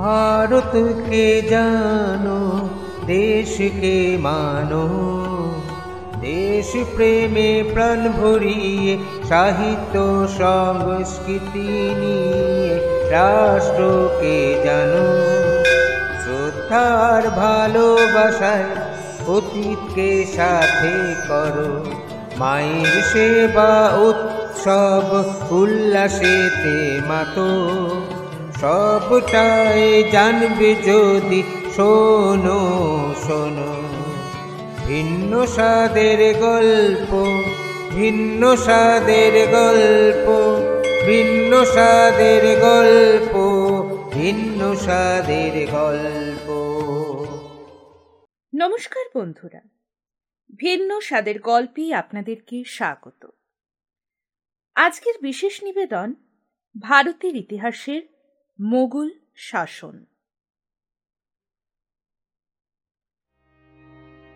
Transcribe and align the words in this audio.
ভারতকে 0.00 1.42
জানো 1.50 2.68
দেশকে 3.06 4.16
মানো। 4.20 4.86
দেশ 6.20 6.76
প্রেমে 6.94 7.64
প্রাণ 7.72 8.12
ভরিয়ে, 8.12 8.98
সাহিত্য, 9.28 10.26
সংস্কৃতি 10.38 11.68
নিয়ে 12.02 12.74
রাষ্ট্রকে 13.10 14.60
জানো। 14.64 15.06
শ্রদ্ধার 16.22 17.30
ভালোবাসায় 17.30 18.70
অতীতকে 19.26 20.24
সাথে 20.36 21.14
করো। 21.28 21.84
মায়ের 22.36 23.02
সেবা, 23.12 23.90
উৎসব, 23.96 25.24
উল্লাসেতে 25.50 27.00
মাতো। 27.08 27.48
সবটাই 28.60 30.04
জানবে 30.10 30.74
যদি 30.74 31.42
শোনো 31.76 32.60
শোনো। 33.14 33.72
ভিন্ন 34.86 35.46
স্বাদের 35.46 36.34
গল্প, 36.34 37.10
ভিন্ন 37.94 38.56
স্বাদের 38.56 39.34
গল্প, 39.50 40.26
ভিন্ন 41.06 41.64
স্বাদের 41.64 42.60
গল্প, 42.60 43.34
ভিন্ন 44.14 44.74
স্বাদের 44.74 45.66
গল্প। 45.72 46.48
নমস্কার 48.54 49.20
বন্ধুরা, 49.20 49.60
ভিন্ন 50.56 51.00
স্বাদের 51.00 51.38
গল্পে 51.38 51.94
আপনাদেরকে 51.94 52.64
স্বাগত। 52.66 53.26
আজকের 54.74 55.14
বিশেষ 55.22 55.62
নিবেদন 55.62 56.14
ভারতের 56.80 57.36
ইতিহাসের 57.36 58.19
মোগল 58.62 59.10
শাসন। 59.36 60.04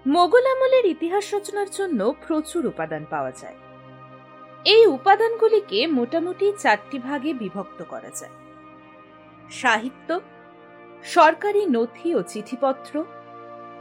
মোগল 0.07 0.45
আমলের 0.47 0.85
ইতিহাস 0.85 1.35
রচনার 1.35 1.67
জন্য 1.71 2.15
প্রচুর 2.27 2.67
উপাদান 2.67 3.05
পাওয়া 3.11 3.31
যায়। 3.31 3.59
এই 4.65 4.87
উপাদানগুলিকে 4.87 5.87
মোটামুটি 5.87 6.53
চারটি 6.59 6.99
ভাগে 6.99 7.35
বিভক্ত 7.35 7.83
করা 7.83 8.11
যায়। 8.11 8.33
সাহিত্য, 9.51 10.21
সরকারি 11.05 11.67
নথি 11.67 12.15
ও 12.15 12.23
চিঠিপত্র, 12.23 13.05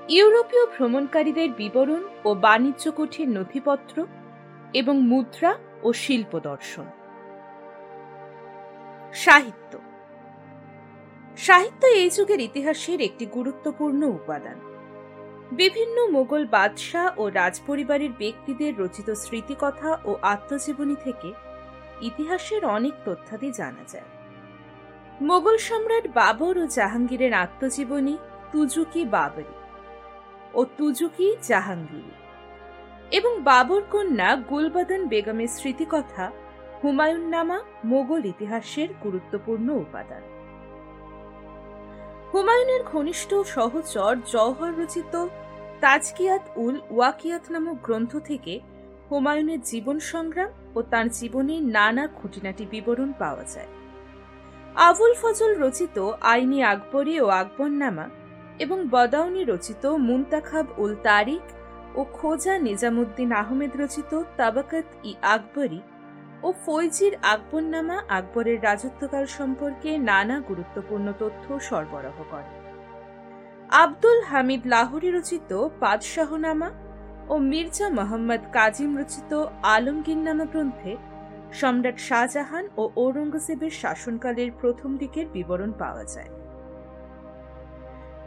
ইউরোপীয় 0.09 0.65
ভ্রমণকারীদের 0.65 1.49
বিবরণ 1.51 2.03
ও 2.25 2.35
বাণিজ্য 2.35 2.91
কুঠির 2.91 3.29
নথিপত্র 3.29 4.05
এবং 4.73 5.01
মুদ্রা 5.01 5.55
ও 5.83 5.93
শিল্প 5.93 6.39
দর্শন। 6.39 6.85
সাহিত্য 9.13 9.62
সাহিত্য 11.37 11.87
এই 11.87 12.09
যুগের 12.09 12.39
ইতিহাসের 12.39 13.01
একটি 13.01 13.25
গুরুত্বপূর্ণ 13.25 14.03
উপাদান। 14.03 14.57
বিভিন্ন 15.51 16.11
মোগল 16.11 16.45
বাদশাহ 16.45 17.07
ও 17.17 17.29
রাজপরিবারের 17.29 18.11
ব্যক্তিদের 18.19 18.77
রচিত 18.77 19.09
স্মৃতিকথা 19.09 19.99
ও 20.05 20.15
আত্মজীবনী 20.21 20.95
থেকে 21.03 21.33
ইতিহাসের 22.01 22.65
অনেক 22.65 22.93
তথ্যাদি 23.05 23.51
জানা 23.51 23.83
যায়। 23.83 24.09
মোগল 25.21 25.57
সম্রাট 25.57 26.07
বাবর 26.07 26.57
ও 26.57 26.65
জাহাঙ্গীরের 26.67 27.33
আত্মজীবনী 27.33 28.17
তুজুকি 28.51 29.05
বাবরি 29.05 29.55
ও 30.53 30.65
তুজুকি 30.77 31.35
জাহাঙ্গীর 31.41 32.15
এবং 33.11 33.41
বাবর 33.43 33.81
কন্যা 33.91 34.35
গুলবাদন 34.35 35.07
বেগমের 35.07 35.47
স্মৃতিকথা 35.47 36.31
হুমায়ুন 36.83 37.25
নামা 37.29 37.59
মোগল 37.85 38.25
ইতিহাসের 38.25 38.89
গুরুত্বপূর্ণ 39.03 39.69
উপাদান। 39.71 40.32
হুমায়ুনের 42.33 42.83
ঘনিষ্ঠ 42.83 43.33
সহচর 43.33 44.17
জওহর 44.31 44.71
রচিত 44.79 45.27
তাজকিয়াত 45.81 46.41
উল 46.55 46.79
ওয়াকিয়াত 46.91 47.51
নামক 47.51 47.77
গ্রন্থ 47.83 48.17
থেকে 48.17 48.59
হুমায়ুনের 49.11 49.61
জীবন 49.61 49.99
সংগ্রাম 49.99 50.49
ও 50.75 50.81
তার 50.81 51.09
জীবনের 51.09 51.61
নানা 51.61 52.07
খুঁটিনাটি 52.07 52.65
বিবরণ 52.71 53.11
পাওয়া 53.19 53.43
যায়। 53.43 53.67
আবুল 54.75 55.13
ফজল 55.21 55.51
রচিত 55.59 56.11
আইনি 56.21 56.63
আকবরী 56.63 57.19
ও 57.19 57.27
আকবরনামা 57.27 58.09
এবং 58.59 58.87
বদাউনি 58.91 59.43
রচিত 59.43 59.85
মুন্তাখাব 59.85 60.65
উল 60.77 60.95
তারিক 61.03 61.45
ও 61.95 62.05
খোজা 62.13 62.57
নিজামুদ্দিন 62.59 63.31
আহমেদ 63.31 63.71
রচিত 63.81 64.23
তাবাকাত 64.37 64.85
ই 65.03 65.13
আকবরী 65.21 65.79
ও 66.47 66.49
ফৈজির 66.65 67.13
আকবরনামা 67.33 67.97
আকবরের 68.17 68.59
রাজত্বকাল 68.63 69.25
সম্পর্কে 69.37 69.91
নানা 70.09 70.35
গুরুত্বপূর্ণ 70.49 71.07
তথ্য 71.19 71.45
সরবরাহ 71.69 72.17
করে। 72.31 72.51
আব্দুল 73.83 74.19
হামিদ 74.29 74.61
লাহোরি 74.67 75.09
রচিত 75.11 75.51
পাদশাহনামা 75.81 76.69
ও 77.29 77.33
মির্জা 77.51 77.87
মোহাম্মদ 77.89 78.41
কাজিম 78.55 78.91
রচিত 78.99 79.31
আলমগীরনামা 79.75 80.45
গ্রন্থে 80.53 80.91
সম্রাট 81.59 81.97
শাহজাহান 82.07 82.65
ও 82.77 82.83
ঔরঙ্গজেবের 82.95 83.73
শাসনকালের 83.81 84.49
প্রথম 84.61 84.91
দিকের 84.97 85.25
বিবরণ 85.35 85.71
পাওয়া 85.81 86.03
যায়। 86.13 86.31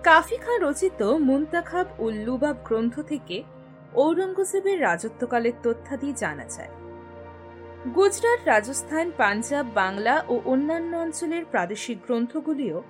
কাফি 0.06 0.36
খাঁ 0.36 0.58
রচিত 0.66 1.00
মুন্তাখাব 1.28 1.86
উল 2.04 2.16
লুবাব 2.26 2.56
গ্রন্থ 2.68 2.94
থেকে 3.02 3.36
ঔরঙ্গজেবের 3.94 4.78
রাজত্বকালের 4.80 5.56
তথ্যাদি 5.62 6.08
জানা 6.22 6.46
যায়। 6.56 6.72
গুজরাট, 7.84 8.40
রাজস্থান, 8.46 9.10
পাঞ্জাব, 9.16 9.66
বাংলা 9.74 10.22
ও 10.28 10.40
অন্যান্য 10.44 10.96
অঞ্চলের 10.96 11.44
প্রাদেশিক 11.44 11.98
গ্রন্থগুলিও 12.06 12.82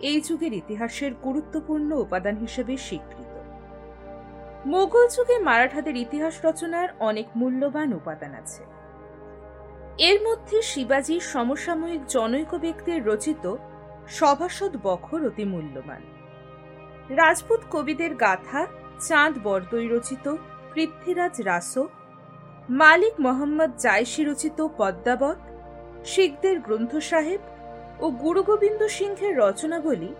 এই 0.00 0.20
যুগের 0.20 0.52
ইতিহাসের 0.52 1.12
গুরুত্বপূর্ণ 1.24 1.90
উপাদান 1.92 2.36
হিসেবে 2.36 2.76
স্বীকৃত। 2.76 3.32
মোগল 4.66 5.06
যুগে 5.08 5.38
মারাঠাদের 5.38 5.96
ইতিহাস 5.96 6.34
রচনার 6.44 6.88
অনেক 6.98 7.26
মূল্যবান 7.36 7.92
উপাদান 7.92 8.34
আছে। 8.34 8.62
এর 9.98 10.18
মধ্যে 10.22 10.62
শিবাজির 10.62 11.20
সমসাময়িক 11.20 12.02
জনৈক 12.06 12.54
ব্যক্তির 12.54 13.06
রচিত 13.06 13.56
সভাসদ 14.08 14.76
বখর 14.82 15.26
অতি 15.26 15.44
মূল্যবান। 15.44 16.02
রাজপুত 17.10 17.60
কবিদের 17.70 18.14
গাথা, 18.14 18.66
চাঁদ 19.00 19.34
বরদই 19.42 19.88
রচিত 19.88 20.36
পৃথ্বীরাজ 20.74 21.42
রাসো 21.42 21.88
মালিক 22.68 23.14
মোহাম্মদ 23.20 23.70
জায়সি 23.78 24.22
রচিত 24.24 24.58
পদ্মাবত, 24.78 25.38
শিখদের 26.04 26.56
গ্রন্থ 26.60 26.92
সাহেব 27.10 27.40
ও 28.00 28.06
গুরু 28.22 28.42
গোবিন্দ 28.42 28.80
সিংহের 28.88 29.34
রচনাবলী 29.38 30.12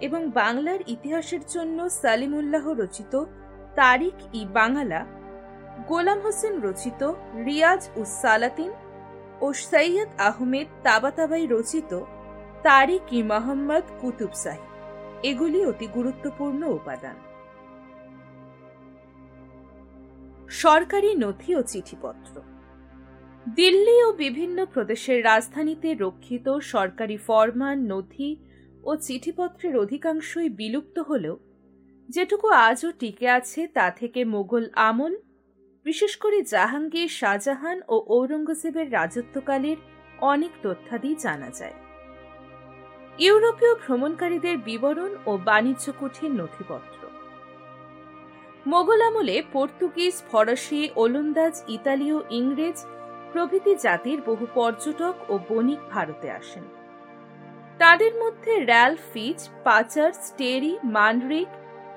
এবং 0.00 0.20
বাংলার 0.30 0.80
ইতিহাসের 0.86 1.42
জন্য 1.48 1.78
সালিমুল্লাহ 2.02 2.64
রচিত 2.80 3.14
তারিক 3.76 4.16
ই 4.34 4.42
বাঙালা, 4.54 5.00
গোলাম 5.88 6.18
হোসেন 6.24 6.54
রচিত 6.66 7.02
রিয়াজ 7.46 7.82
উস 7.96 8.10
সালাতিন 8.22 8.72
ও 9.40 9.46
সৈয়দ 9.52 10.10
আহমেদ 10.18 10.68
তাবাতাবাই 10.84 11.44
রচিত 11.46 11.92
তারিক 12.62 13.04
ই 13.12 13.20
মোহাম্মদ 13.22 13.84
কুতুব 14.00 14.32
সাহিব 14.34 14.70
এগুলি 15.22 15.60
অতি 15.66 15.86
গুরুত্বপূর্ণ 15.86 16.62
উপাদান। 16.78 17.16
সরকারি 20.52 21.14
নথি 21.14 21.56
ও 21.56 21.62
চিঠিপত্র। 21.62 22.40
দিল্লি 23.54 24.02
ও 24.02 24.12
বিভিন্ন 24.12 24.66
প্রদেশের 24.66 25.24
রাজধানীতে 25.24 25.94
রক্ষিত 25.94 26.58
সরকারি 26.58 27.16
ফরমান, 27.16 27.86
নথি 27.86 28.36
ও 28.84 28.96
চিঠিপত্রের 28.96 29.76
অধিকাংশই 29.76 30.48
বিলুপ্ত 30.48 30.98
হলেও, 30.98 31.36
যেটুকু 32.08 32.48
আজও 32.48 32.92
টিকে 32.98 33.28
আছে 33.28 33.66
তা 33.66 33.90
থেকে 33.90 34.24
মোগল 34.24 34.70
আমল, 34.74 35.16
বিশেষ 35.84 36.16
করে 36.16 36.42
জাহাঙ্গীর 36.42 37.08
শাহজাহান 37.08 37.80
ও 37.88 38.04
ঔরঙ্গজেবের 38.08 38.92
রাজত্বকালের 38.92 39.76
অনেক 40.20 40.50
তথ্যাদি 40.62 41.14
জানা 41.18 41.50
যায়। 41.50 41.74
ইউরোপীয় 43.18 43.74
ভ্রমণকারীদের 43.74 44.58
বিবরণ 44.58 45.16
ও 45.26 45.38
বাণিজ্য 45.44 45.92
কুঠির 46.00 46.30
নথিপত্র। 46.30 47.01
মোগল 48.66 49.00
আমলে 49.00 49.42
পর্তুগিজ, 49.52 50.14
ফরাসি, 50.32 50.90
ওলন্দাজ, 50.96 51.54
ইতালীয়, 51.68 52.18
ইংরেজ 52.30 52.78
প্রভৃতি 53.32 53.76
জাতির 53.76 54.18
বহু 54.26 54.46
পর্যটক 54.54 55.14
ও 55.28 55.38
বণিক 55.48 55.80
ভারতে 55.90 56.30
আসেন। 56.30 56.64
তাদের 57.78 58.12
মধ্যে 58.14 58.64
র্যাল 58.64 58.96
ফিচ, 59.12 59.48
পাচার, 59.64 60.12
Storey, 60.12 60.78
Manrique, 60.84 61.48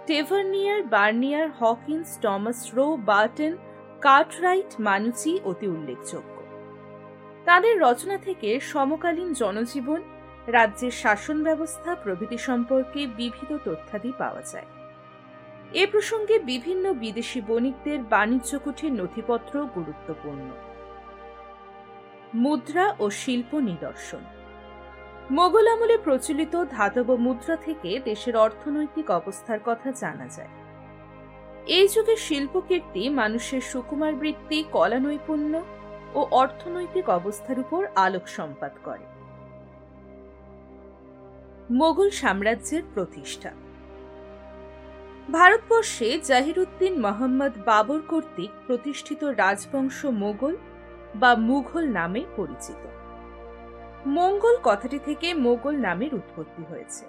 Tavernier, 0.08 0.84
Bernier, 0.84 1.48
Hawkins, 1.60 2.20
Thomas 2.22 2.74
Roe, 2.76 2.98
Burton, 2.98 3.54
Cartwright, 4.02 4.72
Manucci 4.80 5.40
অতি 5.44 5.68
উল্লেখযোগ্য। 5.68 6.36
তাদের 7.46 7.80
রচনা 7.80 8.18
থেকে 8.18 8.60
সমকালীন 8.60 9.34
জনজীবন, 9.34 10.02
রাজ্যের 10.48 10.92
শাসন 10.92 11.44
ব্যবস্থা 11.44 11.96
প্রভৃতি 11.96 12.38
সম্পর্কে 12.38 13.08
বিবিধ 13.08 13.50
তথ্যাদি 13.66 14.12
পাওয়া 14.18 14.42
যায়। 14.54 14.75
এ 15.76 15.88
প্রসঙ্গে 15.88 16.40
বিভিন্ন 16.40 16.94
বিদেশি 16.94 17.42
বণিকদের 17.42 18.00
বাণিজ্য 18.04 18.60
কুঠির 18.60 18.94
নথিপত্র 18.94 19.68
গুরুত্বপূর্ণ। 19.76 20.50
মুদ্রা 22.34 22.96
ও 23.00 23.10
শিল্প 23.10 23.56
নিদর্শন। 23.56 24.24
মোগল 25.32 25.68
আমলে 25.68 25.98
প্রচলিত 25.98 26.64
ধাতব 26.72 27.16
মুদ্রা 27.16 27.56
থেকে 27.56 28.00
দেশের 28.00 28.38
অর্থনৈতিক 28.38 29.12
অবস্থার 29.12 29.60
কথা 29.66 29.92
জানা 29.92 30.28
যায়। 30.28 30.48
এই 31.68 31.88
যুগে 31.88 32.16
শিল্পকীর্তি, 32.16 33.10
মানুষের 33.10 33.62
সুকুমার 33.62 34.14
বৃত্তি 34.14 34.64
কলা 34.72 35.00
নৈপুণ্য 35.00 35.62
ও 36.14 36.28
অর্থনৈতিক 36.32 37.10
অবস্থার 37.10 37.60
উপর 37.60 37.88
আলোক 37.96 38.28
সম্পাদ 38.28 38.72
করে। 38.84 39.06
মোগল 41.72 42.10
সাম্রাজ্যের 42.10 42.84
প্রতিষ্ঠা। 42.94 43.52
ভারতবর্ষে 45.30 46.20
জাহিরুদ্দিন 46.24 46.94
মোহাম্মদ 47.02 47.54
বাবর 47.66 48.02
কর্তৃক 48.02 48.52
প্রতিষ্ঠিত 48.68 49.24
রাজবংশ 49.24 50.06
মোগল 50.06 50.56
বা 51.16 51.36
মুঘল 51.36 51.86
নামে 51.90 52.22
পরিচিত। 52.36 52.82
মঙ্গল 54.08 54.56
কথাটি 54.64 55.00
থেকে 55.00 55.34
মোগল 55.34 55.76
নামের 55.78 56.16
উৎপত্তি 56.16 56.64
হয়েছে। 56.70 57.06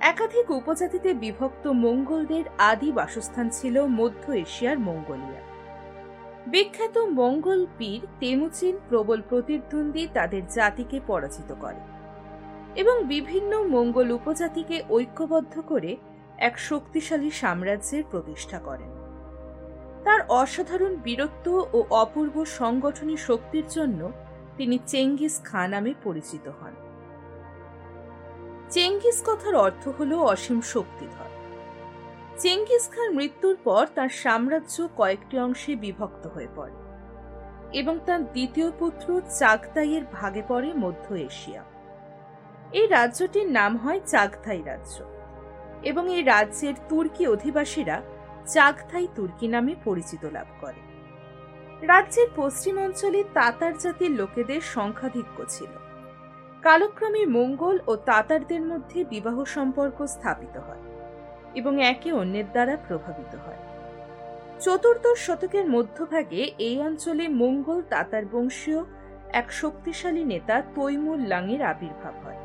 একাধিক 0.00 0.50
উপজাতিতে 0.50 1.14
বিভক্ত 1.14 1.66
মঙ্গলদের 1.66 2.44
আদি 2.58 2.92
বাসস্থান 2.92 3.48
ছিল 3.48 3.76
মধ্য 3.80 4.32
এশিয়ার 4.32 4.78
মঙ্গোলিয়া। 4.78 5.42
বিখ্যাত 6.46 6.98
মঙ্গল 6.98 7.66
পীর 7.78 8.00
তেমুচিন 8.20 8.78
প্রবল 8.88 9.20
প্রতিদ্বন্দ্বী 9.28 10.08
তাদের 10.14 10.42
জাতিকে 10.46 11.00
পরাজিত 11.06 11.52
করে 11.60 11.80
এবং 12.76 13.04
বিভিন্ন 13.04 13.52
মঙ্গল 13.68 14.10
উপজাতিকে 14.10 14.76
ঐক্যবদ্ধ 14.90 15.60
করে 15.60 15.96
এক 16.48 16.58
শক্তিশালী 16.58 17.30
সাম্রাজ্যের 17.30 18.04
প্রতিষ্ঠা 18.10 18.58
করেন। 18.58 18.92
তার 20.04 20.20
অসাধারণ 20.28 20.96
বীরত্ব 20.96 21.68
ও 21.72 21.84
অপূর্ব 21.90 22.44
সংগঠনী 22.44 23.16
শক্তির 23.16 23.66
জন্য 23.68 24.12
তিনি 24.56 24.78
চেঙ্গিস 24.86 25.40
খাঁ 25.44 25.68
নামে 25.68 25.94
পরিচিত 26.04 26.48
হন। 26.48 26.74
চেঙ্গিস 28.70 29.22
কথার 29.26 29.54
অর্থ 29.54 29.88
হল 29.88 30.12
অসীম 30.14 30.60
শক্তিধর। 30.60 31.30
চেঙ্গিস 32.38 32.90
খান 32.90 33.08
মৃত্যুর 33.16 33.56
পর 33.64 33.86
তার 33.94 34.08
সাম্রাজ্য 34.08 34.88
কয়েকটি 34.96 35.38
অংশে 35.38 35.76
বিভক্ত 35.76 36.26
হয়ে 36.26 36.48
পড়ে 36.56 36.76
এবং 37.72 37.98
তার 38.06 38.20
দ্বিতীয় 38.24 38.68
পুত্র 38.78 39.08
চাগতাইয়ের 39.38 40.04
ভাগে 40.12 40.42
পড়ে 40.48 40.72
মধ্য 40.74 41.14
এশিয়া। 41.14 41.62
এই 42.72 42.86
রাজ্যটির 42.86 43.48
নাম 43.50 43.76
হয় 43.76 44.00
চাগথাই 44.06 44.62
রাজ্য। 44.66 45.11
এবং 45.82 46.04
এই 46.12 46.22
রাজ্যের 46.22 46.74
তুর্কি 46.88 47.26
অধিবাসীরা 47.26 47.96
চাগথাই 48.46 49.06
তুর্কি 49.14 49.48
নামে 49.48 49.74
পরিচিত 49.84 50.22
লাভ 50.24 50.48
করে। 50.60 50.80
রাজ্যের 51.82 52.28
পশ্চিম 52.36 52.78
অঞ্চলে 52.78 53.24
তাতার 53.34 53.74
জাতির 53.78 54.10
লোকেদের 54.10 54.60
সংখ্যাধিক্য 54.60 55.36
ছিল। 55.48 55.72
কালক্রমে 56.62 57.26
মঙ্গল 57.26 57.78
ও 57.86 57.96
তাতারদের 57.96 58.62
মধ্যে 58.62 59.04
বিবাহ 59.04 59.44
সম্পর্ক 59.44 59.98
স্থাপিত 60.06 60.54
হয় 60.56 60.84
এবং 61.54 61.82
একে 61.82 62.12
অন্যের 62.12 62.44
দ্বারা 62.52 62.76
প্রভাবিত 62.76 63.32
হয়। 63.36 63.62
চতুর্দশ 64.60 65.18
শতকের 65.26 65.66
মধ্যভাগে 65.70 66.42
এই 66.58 66.76
অঞ্চলে 66.80 67.28
মঙ্গল 67.28 67.82
তাতার 67.82 68.24
বংশীয় 68.32 68.80
এক 69.32 69.52
শক্তিশালী 69.52 70.24
নেতা 70.24 70.62
তৈমুল 70.74 71.20
লাংয়ের 71.26 71.62
আবির্ভাব 71.62 72.14
হয়। 72.24 72.41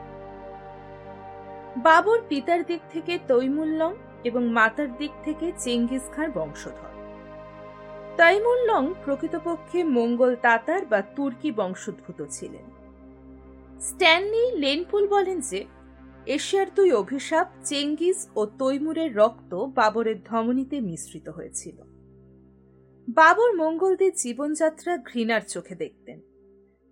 বাবর 1.83 2.19
পিতার 2.29 2.65
দিক 2.65 2.79
থেকে 2.89 3.19
তৈমুল্লং 3.27 3.95
এবং 4.23 4.47
মাতার 4.47 4.97
দিক 4.97 5.11
থেকে 5.23 5.51
চেঙ্গিস 5.57 6.01
খাঁর 6.15 6.31
বংশধর। 6.31 6.93
তৈমুল্লং 8.17 8.93
প্রকৃতপক্ষে 9.05 9.83
মঙ্গল 9.83 10.35
তাতার 10.35 10.85
বা 10.85 11.01
তুর্কি 11.01 11.51
বংশোদ্ভূত 11.51 12.25
ছিলেন। 12.29 12.63
স্ট্যানলি 13.81 14.51
লেনপুল 14.51 15.07
বলেন 15.07 15.39
যে, 15.39 15.65
এশিয়ার 16.25 16.67
দুই 16.75 16.91
অভিশাপ, 16.91 17.47
চেঙ্গিস 17.63 18.27
ও 18.35 18.45
তৈমুরের 18.45 19.15
রক্ত 19.15 19.55
বাবরের 19.55 20.23
ধমনীতে 20.23 20.81
মিশ্রিত 20.81 21.29
হয়েছিল। 21.29 21.81
বাবর 23.09 23.55
মঙ্গলদের 23.55 24.11
জীবনযাত্রা 24.17 24.97
ঘৃণার 24.97 25.41
চোখে 25.47 25.75
দেখতেন 25.75 26.21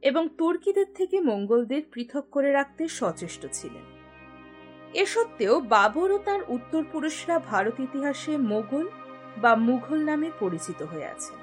এবং 0.02 0.30
তুর্কিদের 0.38 0.86
থেকে 0.96 1.20
মঙ্গলদের 1.20 1.82
পৃথক 1.94 2.26
করে 2.32 2.52
রাখতে 2.52 2.88
সচেষ্ট 2.88 3.46
ছিলেন। 3.52 3.95
এ 4.96 5.06
সত্ত্বেও 5.06 5.56
বাবর 5.76 6.10
ও 6.12 6.18
তার 6.18 6.42
উত্তরপুরুষরা 6.48 7.36
ভারত 7.40 7.78
ইতিহাসে 7.80 8.34
মোগল 8.52 8.86
বা 9.42 9.52
মুঘল 9.68 10.00
নামে 10.04 10.30
পরিচিত 10.40 10.80
হয়ে 10.84 11.08
আছেন। 11.08 11.40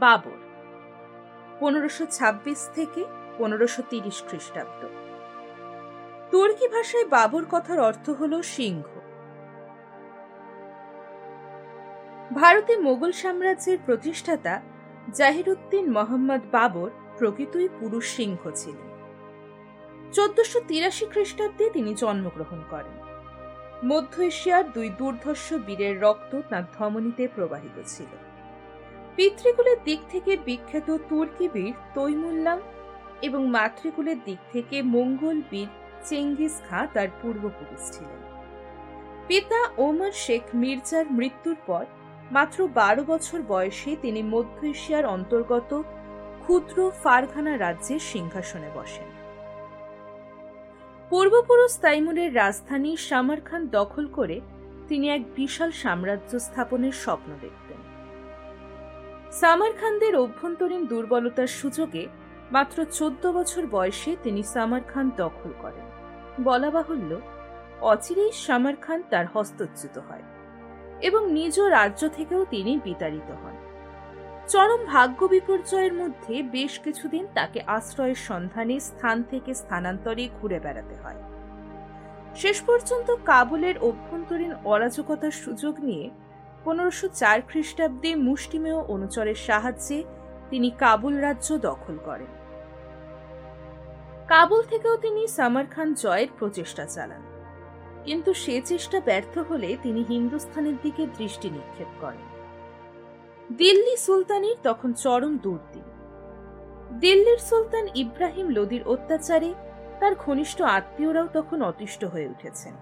বাবর, 0.00 0.38
পনেরোশো 1.60 2.04
ছাব্বিশ 2.10 2.60
থেকে 2.74 3.02
পনেরোশো 3.38 3.82
তিরিশ 3.90 4.18
খ্রিস্টাব্দ। 4.28 4.80
তুর্কি 6.30 6.66
ভাষায় 6.68 7.06
বাবর 7.08 7.44
কথার 7.50 7.78
অর্থ 7.80 8.06
হল 8.10 8.32
সিংহ। 8.54 8.88
ভারতে 12.34 12.72
মোগল 12.76 13.12
সাম্রাজ্যের 13.12 13.78
প্রতিষ্ঠাতা 13.86 14.54
জাহিরুদ্দিন 15.14 15.84
মোহাম্মদ 15.92 16.42
বাবর 16.52 16.90
প্রকৃতই 17.18 17.68
পুরুষ 17.80 18.06
সিংহ 18.16 18.42
ছিলেন। 18.50 18.87
চোদ্দশো 20.12 20.58
তিরাশি 20.68 21.06
খ্রিস্টাব্দে 21.06 21.66
তিনি 21.70 21.92
জন্মগ্রহণ 21.94 22.60
করেন। 22.70 22.96
মধ্য 23.84 24.14
এশিয়ার 24.22 24.64
দুই 24.72 24.88
দুর্ধর্ষ 24.98 25.46
বীরের 25.66 25.94
রক্ত 26.00 26.32
তাঁর 26.50 26.64
ধমনীতে 26.76 27.24
প্রবাহিত 27.34 27.76
ছিল। 27.86 28.10
পিতৃকুলের 29.16 29.78
দিক 29.84 30.00
থেকে 30.12 30.32
বিখ্যাত 30.46 30.88
তুর্কি 31.08 31.46
বীর 31.54 31.74
তৈমুল্লাং 31.94 32.58
এবং 33.22 33.40
মাতৃকুলের 33.56 34.18
দিক 34.24 34.40
থেকে 34.52 34.76
মঙ্গল 34.94 35.36
বীর 35.50 35.70
চেঙ্গিস 36.08 36.54
খাঁ 36.66 36.84
তার 36.94 37.08
পূর্বপুরুষ 37.20 37.82
ছিলেন। 37.94 38.20
পিতা 39.28 39.60
ওমর 39.86 40.12
শেখ 40.24 40.44
মির্জার 40.54 41.06
মৃত্যুর 41.10 41.58
পর 41.66 41.84
মাত্র 42.30 42.58
বারো 42.74 43.02
বছর 43.04 43.38
বয়সে 43.42 43.90
তিনি 44.02 44.20
মধ্য 44.22 44.58
এশিয়ার 44.66 45.04
অন্তর্গত 45.06 45.70
ক্ষুদ্র 46.42 46.78
ফারঘানা 47.02 47.52
রাজ্যের 47.58 48.02
সিংহাসনে 48.10 48.70
বসেন। 48.74 49.07
পূর্বপুরুষ 51.10 51.72
তাইমুরের 51.78 52.34
রাজধানী 52.34 52.96
সামারখান 52.96 53.66
দখল 53.66 54.06
করে 54.06 54.40
তিনি 54.88 55.06
এক 55.10 55.22
বিশাল 55.34 55.70
সাম্রাজ্য 55.70 56.40
স্থাপনের 56.40 56.92
স্বপ্ন 56.92 57.30
দেখতেন। 57.40 57.80
সামারখানদের 59.32 60.16
অভ্যন্তরীণ 60.16 60.86
দুর্বলতার 60.86 61.46
সুযোগে 61.46 62.04
মাত্র 62.52 62.84
চোদ্দ 62.84 63.24
বছর 63.32 63.62
বয়সে 63.70 64.16
তিনি 64.22 64.42
সামারখান 64.42 65.10
দখল 65.16 65.50
করেন। 65.62 65.86
বলা 66.44 66.70
বাহুল্য, 66.70 67.10
অচিরেই 67.80 68.32
সামার 68.32 68.76
খান 68.76 69.02
তার 69.10 69.26
হস্তচ্যুত 69.34 69.98
হয় 69.98 70.24
এবং 71.00 71.32
নিজ 71.32 71.60
রাজ্য 71.60 72.08
থেকেও 72.08 72.42
তিনি 72.50 72.80
বিতাড়িত 72.84 73.30
হন। 73.42 73.57
চরম 74.48 74.84
ভাগ্য 74.84 75.24
বিপর্যয়ের 75.24 75.92
মধ্যে 75.92 76.42
বেশ 76.42 76.78
কিছুদিন 76.78 77.26
তাকে 77.34 77.60
আশ্রয়ের 77.66 78.14
সন্ধানে 78.14 78.80
স্থান 78.80 79.22
থেকে 79.22 79.54
স্থানান্তরে 79.54 80.28
ঘুরে 80.40 80.60
বেড়াতে 80.60 80.94
হয়। 80.94 81.22
শেষ 82.36 82.60
পর্যন্ত 82.62 83.14
কাবুলের 83.24 83.78
অভ্যন্তরীণ 83.78 84.52
অরাজকতার 84.64 85.30
সুযোগ 85.30 85.80
নিয়ে 85.80 86.10
পনেরোশো 86.64 87.08
চার 87.08 87.38
খ্রিস্টাব্দে 87.48 88.14
মুষ্টিমেয় 88.16 88.80
অনুচরের 88.88 89.34
সাহায্যে 89.34 90.04
তিনি 90.50 90.70
কাবুল 90.70 91.14
রাজ্য 91.16 91.58
দখল 91.58 91.96
করেন। 92.04 92.32
কাবুল 94.28 94.62
থেকেও 94.62 94.96
তিনি 94.96 95.28
সামার 95.28 95.66
খান 95.66 95.94
জয়ের 95.94 96.28
প্রচেষ্টা 96.38 96.84
চালান। 96.84 97.22
কিন্তু 98.04 98.34
সে 98.34 98.62
চেষ্টা 98.64 99.00
ব্যর্থ 99.00 99.38
হলে 99.38 99.76
তিনি 99.82 100.04
হিন্দুস্থানের 100.08 100.76
দিকে 100.82 101.06
দৃষ্টি 101.18 101.50
নিক্ষেপ 101.50 101.88
করেন। 102.00 102.37
দিল্লি 103.56 103.96
সুলতানের 103.96 104.56
তখন 104.62 104.92
চরম 104.92 105.36
দুর্দিন 105.36 105.86
দিল্লির 107.00 107.38
সুলতান 107.38 107.86
ইব্রাহিম 107.94 108.50
লোদির 108.50 108.82
অত্যাচারে 108.82 109.54
তার 110.00 110.14
ঘনিষ্ঠ 110.14 110.62
আত্মীয়রাও 110.62 111.26
তখন 111.32 111.62
অতিষ্ঠ 111.62 112.04
হয়ে 112.04 112.28
উঠেছেন। 112.28 112.74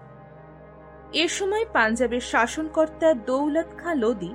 এ 1.13 1.27
সময় 1.27 1.65
পাঞ্জাবের 1.73 2.19
শাসনকর্তা 2.19 3.13
দৌলত 3.13 3.69
খাঁ 3.77 3.95
লোদি 3.95 4.33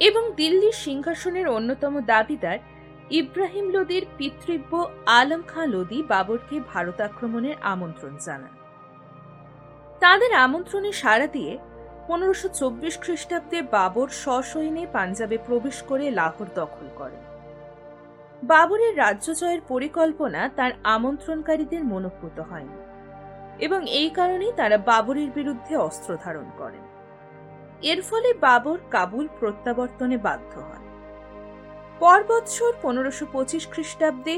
এবং 0.00 0.32
দিল্লির 0.36 0.72
সিংহাসনের 0.72 1.48
অন্যতম 1.48 2.00
দাবিদার 2.00 2.58
ইব্রাহিম 3.10 3.70
লোদির 3.70 4.04
পিতৃব্য 4.18 4.88
আলম 5.06 5.42
খাঁ 5.46 5.66
লোদি 5.66 6.02
বাবরকে 6.02 6.60
ভারত 6.60 7.00
আক্রমণের 7.00 7.56
আমন্ত্রণ 7.62 8.14
জানান। 8.20 8.54
তাদের 10.00 10.32
আমন্ত্রণে 10.32 10.92
সাড়া 10.92 11.26
দিয়ে 11.26 11.58
পনেরোশো 12.10 12.48
চব্বিশ 12.48 12.98
খ্রিস্টাব্দে 12.98 13.62
বাবর 13.62 14.08
সসৈন্যে 14.08 14.86
পাঞ্জাবে 14.86 15.38
প্রবেশ 15.46 15.82
করে 15.82 16.10
লাহোর 16.10 16.48
দখল 16.54 16.86
করেন। 16.96 17.22
বাবরের 18.42 18.96
রাজ্য 18.96 19.34
জয়ের 19.34 19.60
পরিকল্পনা 19.68 20.48
তার 20.48 20.72
আমন্ত্রণকারীদের 20.82 21.84
মনোভূত 21.84 22.40
হয়নি 22.40 22.78
এবং 23.58 23.88
এই 23.88 24.10
কারণেই 24.10 24.52
তারা 24.56 24.76
বাবরের 24.76 25.30
বিরুদ্ধে 25.30 25.76
অস্ত্র 25.76 26.16
ধারণ 26.24 26.48
করেন। 26.58 26.84
এর 27.82 28.02
ফলে 28.02 28.34
বাবর 28.46 28.78
কাবুল 28.90 29.26
প্রত্যাবর্তনে 29.40 30.16
বাধ্য 30.16 30.52
হন। 30.60 30.82
পর 31.98 32.20
বৎসর 32.28 32.72
পনেরোশো 32.82 33.26
পঁচিশ 33.32 33.64
খ্রিস্টাব্দে 33.68 34.36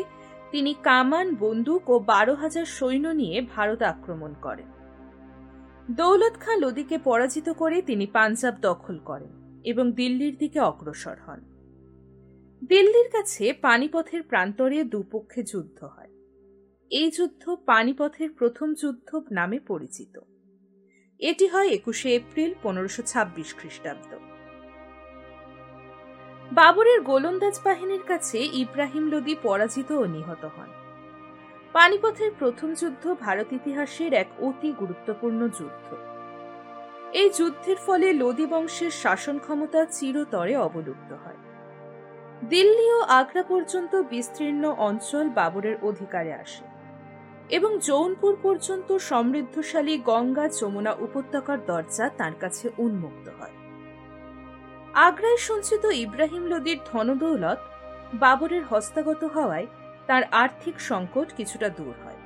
তিনি 0.50 0.74
কামান 0.82 1.26
বন্দুক 1.34 1.82
ও 1.90 1.96
বারো 1.98 2.34
হাজার 2.34 2.64
সৈন্য 2.64 3.06
নিয়ে 3.08 3.36
ভারত 3.56 3.82
আক্রমণ 3.82 4.34
করেন। 4.42 4.71
দৌলত 5.96 6.40
খাঁ 6.40 6.56
লোদিকে 6.56 6.98
পরাজিত 6.98 7.48
করে 7.48 7.82
তিনি 7.82 8.06
পাঞ্জাব 8.06 8.54
দখল 8.60 8.98
করেন 8.98 9.60
এবং 9.64 9.92
দিল্লির 9.92 10.36
দিকে 10.36 10.60
অগ্রসর 10.60 11.16
হন। 11.26 11.40
দিল্লির 12.68 13.08
কাছে 13.12 13.52
পানিপথের 13.52 14.22
প্রান্তরে 14.22 14.84
দুপক্ষে 14.84 15.42
যুদ্ধ 15.42 15.84
হয়। 15.84 16.08
এই 16.90 17.10
যুদ্ধ 17.10 17.56
পানিপথের 17.66 18.30
প্রথম 18.30 18.74
যুদ্ধ 18.74 19.20
নামে 19.32 19.58
পরিচিত। 19.58 20.20
এটি 21.18 21.46
হয় 21.46 21.68
একুশে 21.68 22.14
এপ্রিল 22.14 22.54
পনেরোশো 22.62 23.02
ছাব্বিশ 23.02 23.54
খ্রিস্টাব্দ। 23.54 24.10
বাবরের 26.52 27.00
গোলন্দাজ 27.00 27.60
বাহিনীর 27.64 28.02
কাছে 28.02 28.38
ইব্রাহিম 28.38 29.04
লোদি 29.06 29.34
পরাজিত 29.42 29.92
ও 29.92 30.04
নিহত 30.06 30.44
হন। 30.44 30.81
পানিপথের 31.74 32.30
প্রথম 32.38 32.68
যুদ্ধ 32.74 33.04
ভারত 33.20 33.48
ইতিহাসের 33.52 34.12
এক 34.14 34.28
অতি 34.40 34.70
গুরুত্বপূর্ণ 34.72 35.40
যুদ্ধ। 35.48 35.86
এই 37.12 37.28
যুদ্ধের 37.38 37.78
ফলে 37.86 38.08
লোদি 38.12 38.46
বংশের 38.46 38.90
শাসন 39.02 39.36
ক্ষমতা 39.38 39.80
চিরতরে 39.86 40.54
অবলুপ্ত 40.56 41.10
হয়। 41.12 41.40
দিল্লি 42.48 42.86
ও 42.92 43.00
আগ্রা 43.20 43.42
পর্যন্ত 43.42 43.92
বিস্তীর্ণ 44.10 44.64
অঞ্চল 44.78 45.26
বাবরের 45.28 45.76
অধিকারে 45.82 46.32
আসে 46.34 46.64
এবং 47.48 47.78
জৌনপুর 47.78 48.34
পর্যন্ত 48.42 48.88
সমৃদ্ধশালী 49.10 49.94
গঙ্গা 49.98 50.46
যমুনা 50.48 50.92
উপত্যকার 51.06 51.58
দরজা 51.66 52.06
তার 52.16 52.34
কাছে 52.40 52.66
উন্মুক্ত 52.78 53.26
হয়। 53.38 53.56
আগ্রায় 55.06 55.40
সঞ্চিত 55.48 55.84
ইব্রাহিম 56.04 56.44
লোদির 56.46 56.78
ধনদৌলত 56.92 57.60
বাবরের 58.14 58.64
হস্তগত 58.70 59.22
হওয়ায় 59.24 59.66
তার 60.06 60.22
আর্থিক 60.32 60.80
সংকট 60.80 61.28
কিছুটা 61.36 61.68
দূর 61.68 61.94
হয়। 62.04 62.20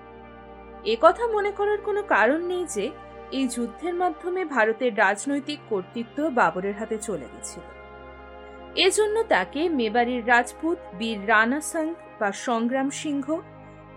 কথা 1.02 1.26
মনে 1.26 1.50
করার 1.50 1.80
কোনো 1.80 2.02
কারণ 2.02 2.40
নেই 2.46 2.64
যে, 2.74 2.90
এই 3.32 3.48
যুদ্ধের 3.48 3.94
মাধ্যমে 3.94 4.44
ভারতের 4.44 4.96
রাজনৈতিক 4.96 5.58
কর্তৃত্ব 5.70 6.30
বাবরের 6.30 6.74
হাতে 6.74 6.98
চলে 6.98 7.26
গেছিল। 7.34 7.62
এজন্য 8.76 9.22
তাকে 9.22 9.68
মেবারির 9.68 10.28
রাজপুত 10.28 10.78
বীর 10.98 11.28
রানা 11.28 11.60
সাং 11.60 11.94
বা 12.20 12.32
সংগ্রাম 12.32 12.90
সিংহ 12.90 13.26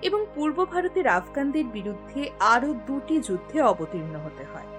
এবং 0.01 0.25
পূর্ব 0.35 0.65
ভারতের 0.65 1.07
আফগানদের 1.07 1.65
বিরুদ্ধে 1.65 2.21
আরও 2.39 2.73
দুটি 2.87 3.15
যুদ্ধে 3.19 3.61
অবতীর্ণ 3.61 4.15
হতে 4.15 4.43
হয়। 4.43 4.69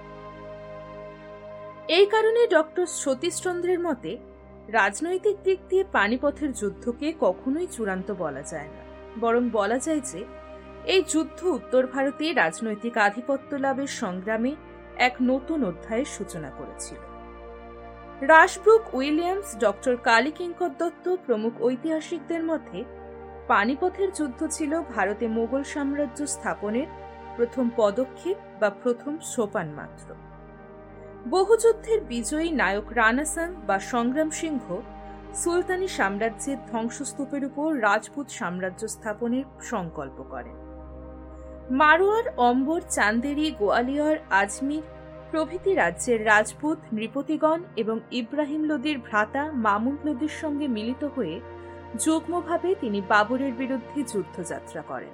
এই 1.87 2.05
কারণে 2.05 2.47
ডক্টর 2.47 2.85
সতীশচন্দ্রের 2.85 3.79
মতে, 3.79 4.17
রাজনৈতিক 4.67 5.37
দিক 5.43 5.59
দিয়ে 5.69 5.83
পানিপথের 5.91 6.53
যুদ্ধকে 6.53 7.13
কখনোই 7.19 7.67
চূড়ান্ত 7.71 8.11
বলা 8.11 8.41
যায় 8.41 8.67
না। 8.67 8.80
বরং 9.19 9.49
বলা 9.49 9.79
যায় 9.79 9.99
যে, 9.99 10.25
এই 10.85 11.03
যুদ্ধ 11.07 11.43
উত্তর 11.43 11.87
ভারতে 11.87 12.33
রাজনৈতিক 12.33 12.97
আধিপত্য 12.97 13.55
লাভের 13.55 13.87
সংগ্রামে 13.87 14.55
এক 14.97 15.15
নতুন 15.21 15.63
অধ্যায়ের 15.63 16.05
সূচনা 16.05 16.49
করেছিল। 16.49 16.97
Rushbrook 18.21 18.95
Williams, 18.95 19.57
doctor 19.59 19.95
Kalikinkar 19.97 20.69
Datta 20.77 21.15
প্রমুখ 21.25 21.61
ঐতিহাসিকদের 21.61 22.43
মধ্যে 22.43 22.83
পানিপথের 23.47 24.11
যুদ্ধ 24.11 24.47
ছিল 24.47 24.81
ভারতে 24.81 25.27
মোগল 25.27 25.63
সাম্রাজ্য 25.63 26.27
স্থাপনের 26.27 26.85
প্রথম 27.35 27.69
পদক্ষেপ 27.75 28.37
বা 28.59 28.69
প্রথম 28.69 29.17
সোপান 29.21 29.67
মাত্র। 29.69 30.15
বহু 31.29 31.57
যুদ্ধের 31.57 32.01
বিজয়ী 32.01 32.51
নায়ক 32.51 32.83
রানাসাং 32.95 33.55
বা 33.67 33.79
সংগ্রাম 33.79 34.29
সিংহ 34.29 34.81
সুলতানি 35.35 35.87
সাম্রাজ্যের 35.87 36.57
ধ্বংসস্তূপের 36.71 37.43
উপর 37.45 37.81
রাজপুত 37.81 38.27
সাম্রাজ্য 38.29 38.87
স্থাপনের 38.87 39.45
সংকল্প 39.61 40.17
করেন। 40.23 40.55
মারোয়ার, 41.69 42.25
অম্বর, 42.37 42.81
চান্দেরি, 42.89 43.47
গোয়ালিয়র, 43.59 44.17
আজমির 44.29 44.83
প্রভৃতি 45.31 45.75
রাজ্যের 45.75 46.25
রাজপুত 46.25 46.77
নৃপতিগণ 46.93 47.59
এবং 47.75 47.99
ইব্রাহিম 48.11 48.63
লোদির 48.63 48.97
ভ্রাতা 48.99 49.51
মামুন 49.51 49.97
লোদির 50.05 50.33
সঙ্গে 50.41 50.67
মিলিত 50.67 51.03
হয়ে 51.03 51.35
যুগ্মভাবে 51.99 52.75
তিনি 52.81 53.01
বাবরের 53.09 53.53
বিরুদ্ধে 53.53 53.99
যুদ্ধযাত্রা 54.03 54.81
করেন। 54.81 55.13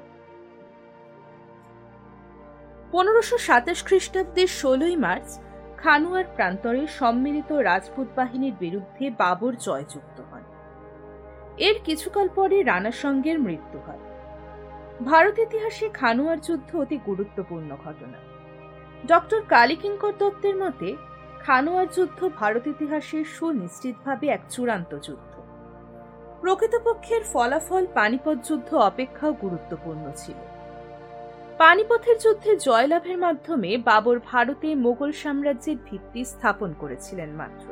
পনেরোশো 2.91 3.37
সাতাশ 3.37 3.83
খ্রিস্টাব্দের 3.83 4.47
ষোলোই 4.47 4.95
মার্চ 4.95 5.29
খানুয়ার 5.77 6.23
প্রান্তরে 6.35 6.87
সম্মিলিত 6.87 7.51
রাজপুত 7.51 8.07
বাহিনীর 8.15 8.53
বিরুদ্ধে 8.59 9.09
বাবর 9.09 9.53
জয়যুক্ত 9.59 10.21
হন। 10.31 10.43
এর 11.57 11.75
কিছুকাল 11.83 12.29
পরে 12.35 12.63
রানা 12.63 12.91
সঙ্গের 12.91 13.39
মৃত্যু 13.39 13.79
হয়। 13.79 13.99
ভারত 15.05 15.39
ইতিহাসে 15.39 15.89
খানুয়ার 15.89 16.39
যুদ্ধ 16.39 16.75
অতি 16.75 16.97
গুরুত্বপূর্ণ 17.05 17.75
ঘটনা। 17.83 18.17
ডক্টর 19.07 19.41
কালিকিঙ্কর 19.41 20.13
দত্তের 20.19 20.55
মতে, 20.55 20.95
খানোয়ার 21.39 21.87
যুদ্ধ 21.95 22.29
ভারত 22.39 22.67
ইতিহাসে 22.67 23.23
সুনিশ্চিতভাবে 23.23 24.27
এক 24.27 24.39
চূড়ান্ত 24.49 24.99
যুদ্ধ। 24.99 25.33
প্রকৃতপক্ষের 26.41 27.21
ফলাফল 27.33 27.85
পানিপথ 27.93 28.37
যুদ্ধ 28.47 28.73
অপেক্ষাও 28.73 29.33
গুরুত্বপূর্ণ 29.33 30.11
ছিল। 30.15 30.56
পানিপথের 31.59 32.17
যুদ্ধে 32.19 32.51
জয়লাভের 32.57 33.17
মাধ্যমে 33.17 33.71
বাবর 33.77 34.17
ভারতে 34.19 34.69
মোগল 34.75 35.11
সাম্রাজ্যের 35.11 35.77
ভিত্তি 35.85 36.21
স্থাপন 36.25 36.69
করেছিলেন 36.73 37.29
মাত্র। 37.35 37.67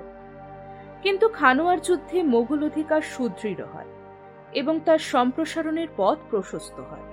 কিন্তু 1.04 1.26
খানোয়ার 1.30 1.80
যুদ্ধে 1.82 2.18
মোগল 2.24 2.60
অধিকার 2.64 3.02
সুদৃঢ় 3.14 3.64
হয় 3.64 3.92
এবং 4.54 4.76
তার 4.80 5.02
সম্প্রসারণের 5.14 5.90
পথ 5.98 6.18
প্রশস্ত 6.30 6.78
হয়। 6.80 7.08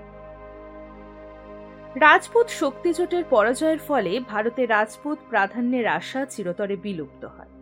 রাজপুত 1.97 2.49
শক্তিজোটের 2.61 3.25
পরাজয়ের 3.31 3.81
ফলে 3.89 4.13
ভারতে 4.21 4.63
রাজপুত 4.67 5.19
প্রাধান্যের 5.31 5.87
আশা 5.99 6.21
চিরতরে 6.25 6.77
বিলুপ্ত 6.77 7.23
হয় 7.25 7.53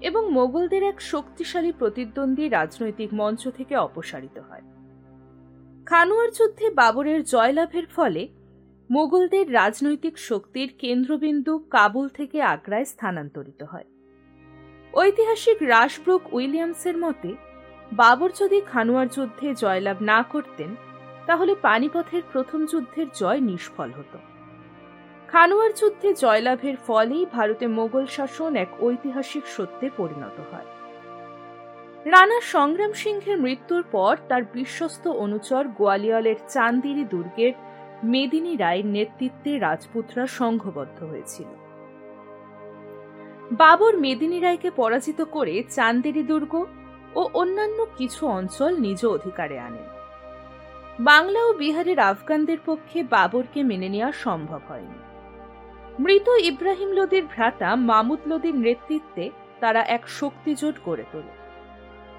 এবং 0.00 0.22
মোগলদের 0.30 0.82
এক 0.82 0.98
শক্তিশালী 1.12 1.72
প্রতিদ্বন্দ্বী 1.72 2.44
রাজনৈতিক 2.48 3.10
মঞ্চ 3.14 3.42
থেকে 3.48 3.74
অপসারিত 3.76 4.38
হয়। 4.48 4.64
খানোয়ার 5.86 6.30
যুদ্ধে 6.30 6.70
বাবরের 6.70 7.24
জয়লাভের 7.24 7.86
ফলে 7.86 8.28
মোগলদের 8.90 9.52
রাজনৈতিক 9.52 10.18
শক্তির 10.18 10.68
কেন্দ্রবিন্দু 10.78 11.58
কাবুল 11.70 12.08
থেকে 12.08 12.42
আগ্রায় 12.42 12.84
স্থানান্তরিত 12.84 13.62
হয়। 13.62 13.84
ঐতিহাসিক 14.94 15.58
রাসব্রুক 15.62 16.22
উইলিয়ামসের 16.34 16.96
মতে, 16.98 17.34
বাবর 17.92 18.30
যদি 18.40 18.60
খানোয়ার 18.60 19.08
যুদ্ধে 19.08 19.54
জয়লাভ 19.54 20.02
না 20.02 20.22
করতেন, 20.22 20.70
তাহলে 21.26 21.54
পানিপথের 21.62 22.22
প্রথম 22.32 22.66
যুদ্ধের 22.66 23.06
জয় 23.14 23.40
নিষ্ফল 23.40 23.90
হতো। 23.90 24.18
খানোয়ার 25.28 25.72
যুদ্ধে 25.72 26.14
জয়লাভের 26.14 26.76
ফলেই 26.86 27.26
ভারতে 27.32 27.66
মোগল 27.66 28.06
শাসন 28.06 28.56
এক 28.56 28.68
ঐতিহাসিক 28.80 29.44
সত্যে 29.46 29.90
পরিণত 29.96 30.36
হয়। 30.52 30.68
রানা 32.04 32.40
সংগ্রাম 32.40 32.92
সিংহের 32.92 33.38
মৃত্যুর 33.40 33.82
পর 33.92 34.16
তার 34.28 34.42
বিশ্বস্ত 34.52 35.08
অনুচর 35.08 35.64
গোয়ালিয়লের 35.68 36.38
চান্দিরি 36.48 37.04
দুর্গের 37.04 37.52
মেদিনী 38.04 38.56
রায়ের 38.56 38.86
নেতৃত্বে 38.86 39.58
রাজপুতরা 39.58 40.26
সংঘবদ্ধ 40.26 41.02
হয়েছিল। 41.02 41.46
বাবর 43.52 43.96
মেদিনী 43.96 44.40
রায়কে 44.40 44.70
পরাজিত 44.70 45.20
করে 45.22 45.62
চান্দেরি 45.70 46.22
দুর্গ 46.22 46.66
ও 47.14 47.28
অন্যান্য 47.34 47.86
কিছু 47.98 48.26
অঞ্চল 48.26 48.72
নিজ 48.78 49.06
অধিকারে 49.06 49.58
আনেন। 49.58 49.88
বাংলা 50.98 51.44
ও 51.44 51.52
বিহারের 51.52 51.98
আফগানদের 51.98 52.58
পক্ষে 52.66 53.02
বাবরকে 53.02 53.62
মেনে 53.62 53.88
নেওয়া 53.88 54.12
সম্ভব 54.12 54.60
হয়নি। 54.68 54.98
মৃত 55.98 56.28
ইব্রাহিম 56.28 56.90
লোদির 56.92 57.24
ভ্রাতা 57.26 57.76
মামুদ 57.76 58.18
লোদির 58.26 58.56
নেতৃত্বে 58.56 59.30
তারা 59.60 59.82
এক 59.82 60.08
শক্তিজোট 60.08 60.76
গড়ে 60.86 61.04
তোলে। 61.12 61.43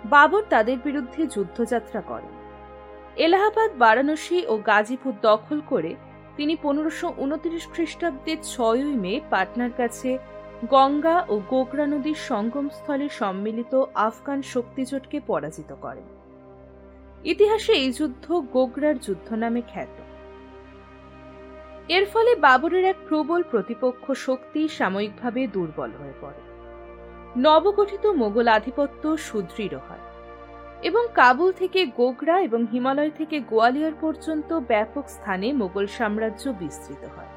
বাবর 0.09 0.43
তাদের 0.49 0.77
বিরুদ্ধে 0.83 1.27
যুদ্ধযাত্রা 1.27 2.01
করেন। 2.01 2.33
এলাহাবাদ, 3.15 3.69
বারাণসী 3.77 4.45
ও 4.47 4.57
গাজীপুর 4.57 5.13
দখল 5.21 5.61
করে 5.69 5.95
তিনি 6.37 6.57
পনেরোশো 6.61 7.13
উনত্রিশ 7.17 7.67
খ্রিস্টাব্দের 7.73 8.37
ছয়ই 8.43 8.95
মে 8.95 9.21
পাটনার 9.29 9.71
কাছে 9.77 10.17
গঙ্গা 10.69 11.25
ও 11.29 11.41
গোগরা 11.49 11.85
নদীর 11.85 12.15
সঙ্গমস্থলে 12.15 13.09
সম্মিলিত 13.09 13.73
আফগান 13.95 14.41
শক্তিজোটকে 14.41 15.17
পরাজিত 15.27 15.71
করেন। 15.81 16.07
ইতিহাসে 17.23 17.73
এই 17.73 17.91
যুদ্ধ 17.91 18.25
গোগরার 18.55 18.97
যুদ্ধ 18.99 19.33
নামে 19.33 19.61
খ্যাত। 19.61 19.95
এর 21.87 22.05
ফলে 22.05 22.35
বাবরের 22.35 22.85
এক 22.85 22.95
প্রবল 23.09 23.43
প্রতিপক্ষ 23.43 24.11
শক্তি 24.11 24.67
সাময়িকভাবে 24.67 25.47
দুর্বল 25.47 25.91
হয়ে 25.91 26.17
পড়ে। 26.21 26.44
নবগঠিত 27.37 28.05
মোগল 28.05 28.47
আধিপত্য 28.47 29.17
সুদৃঢ় 29.17 29.77
হয় 29.77 30.03
এবং 30.83 31.07
কাবুল 31.13 31.51
থেকে 31.51 31.85
গোগরা 31.85 32.39
এবং 32.39 32.65
হিমালয় 32.71 33.09
থেকে 33.09 33.39
গোয়ালিয়র 33.39 33.95
পর্যন্ত 34.01 34.53
ব্যাপক 34.53 35.05
স্থানে 35.07 35.53
মোগল 35.53 35.87
সাম্রাজ্য 35.87 36.49
বিস্তৃত 36.49 37.03
হয়। 37.15 37.31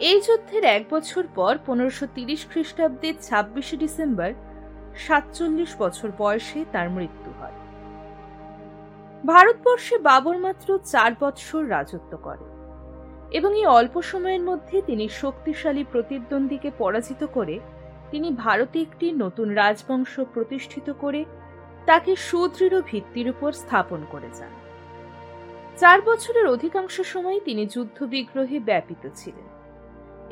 এই 0.00 0.20
যুদ্ধের 0.20 0.64
এক 0.64 0.82
বছর 0.90 1.24
পর 1.34 1.58
পনেরোশো 1.66 2.06
তিরিশ 2.14 2.46
খ্রিস্টাব্দে 2.50 3.14
ছাব্বিশে 3.20 3.76
ডিসেম্বর 3.76 4.30
সাতচল্লিশ 4.96 5.70
বছর 5.78 6.08
বয়সে 6.18 6.64
তার 6.72 6.88
মৃত্যু 6.90 7.30
হয়। 7.40 7.56
ভারতবর্ষে 9.24 9.98
বাবর 9.98 10.38
মাত্র 10.38 10.78
চার 10.84 11.10
বৎসর 11.20 11.70
রাজত্ব 11.70 12.16
করে 12.16 12.44
এবং 13.30 13.50
এই 13.56 13.66
অল্প 13.66 14.02
সময়ের 14.02 14.40
মধ্যে 14.40 14.82
তিনি 14.82 15.08
শক্তিশালী 15.08 15.84
প্রতিদ্বন্দ্বীকে 15.92 16.70
পরাজিত 16.78 17.24
করে 17.34 17.60
তিনি 18.14 18.30
ভারতে 18.36 18.80
একটি 18.80 19.12
নতুন 19.12 19.48
রাজবংশ 19.54 20.20
প্রতিষ্ঠিত 20.34 20.88
করে 21.00 21.24
তাকে 21.86 22.16
সুদৃঢ় 22.16 22.80
ভিত্তির 22.80 23.28
উপর 23.30 23.52
স্থাপন 23.52 24.00
করে 24.10 24.30
যান। 24.34 24.52
চার 25.76 25.98
বছরের 26.02 26.46
অধিকাংশ 26.46 27.00
সময় 27.00 27.40
তিনি 27.44 27.66
যুদ্ধবিগ্রহে 27.66 28.58
ব্যাপিত 28.60 29.02
ছিলেন 29.14 29.48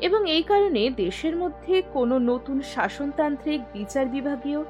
এবং 0.01 0.29
এই 0.29 0.43
কারণে 0.43 0.89
দেশের 0.89 1.35
মধ্যে 1.37 1.81
কোনো 1.93 2.19
নতুন 2.19 2.61
শাসনতান্ত্রিক 2.61 3.61
বিচার 3.73 4.05
বিভাগীয় 4.05 4.63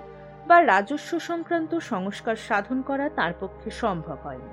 বা 0.48 0.66
রাজস্ব 0.66 1.20
সংক্রান্ত 1.20 1.76
সংস্কার 1.76 2.36
সাধন 2.36 2.82
করা 2.82 3.10
তার 3.10 3.34
পক্ষে 3.40 3.70
সম্ভব 3.72 4.18
হয়নি। 4.24 4.52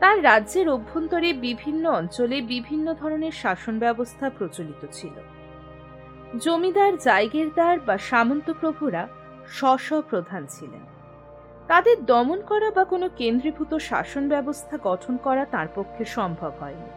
তার 0.00 0.24
রাজ্যের 0.24 0.68
অভ্যন্তরে 0.68 1.32
বিভিন্ন 1.32 1.84
অঞ্চলে 1.90 2.36
বিভিন্ন 2.40 2.94
ধরনের 2.94 3.32
শাসন 3.32 3.78
ব্যবস্থা 3.78 4.30
প্রচলিত 4.30 4.82
ছিল। 4.92 5.16
জমিদার 6.38 6.96
জায়গিরদার 6.96 7.80
বা 7.80 7.98
সামন্ত 7.98 8.50
প্রভুরা 8.50 9.08
স্ব 9.48 10.02
প্রধান 10.10 10.46
ছিলেন। 10.46 10.80
তাদের 11.68 12.04
দমন 12.04 12.40
করা 12.40 12.70
বা 12.70 12.84
কোনো 12.84 13.08
কেন্দ্রীভূত 13.16 13.74
শাসন 13.74 14.28
ব্যবস্থা 14.28 14.78
গঠন 14.82 15.16
করা 15.16 15.44
তার 15.44 15.66
পক্ষে 15.74 16.04
সম্ভব 16.04 16.52
হয়নি। 16.60 16.90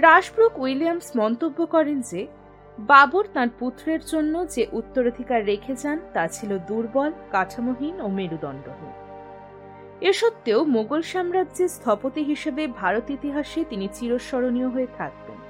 রাসব্রুক 0.00 0.58
উইলিয়ামস 0.58 1.16
মন্তব্য 1.16 1.66
করেন 1.66 2.00
যে, 2.00 2.26
বাবর 2.78 3.24
তার 3.34 3.48
পুত্রের 3.58 4.00
জন্য 4.06 4.46
যে 4.48 4.66
উত্তরাধিকার 4.72 5.46
রেখে 5.46 5.74
যান 5.76 5.98
তা 6.12 6.28
ছিল 6.28 6.58
দুর্বল, 6.58 7.12
কাঠামোহীন 7.30 8.00
ও 8.00 8.08
মেরুদণ্ডহীন। 8.08 8.92
এ 10.00 10.12
সত্ত্বেও 10.12 10.64
মোগল 10.64 11.02
সাম্রাজ্যের 11.02 11.68
স্থপতি 11.68 12.22
হিসেবে 12.22 12.66
ভারত 12.66 13.10
ইতিহাসে 13.10 13.64
তিনি 13.68 13.88
চিরস্মরণীয় 13.92 14.68
হয়ে 14.68 14.86
থাকবেন। 14.98 15.43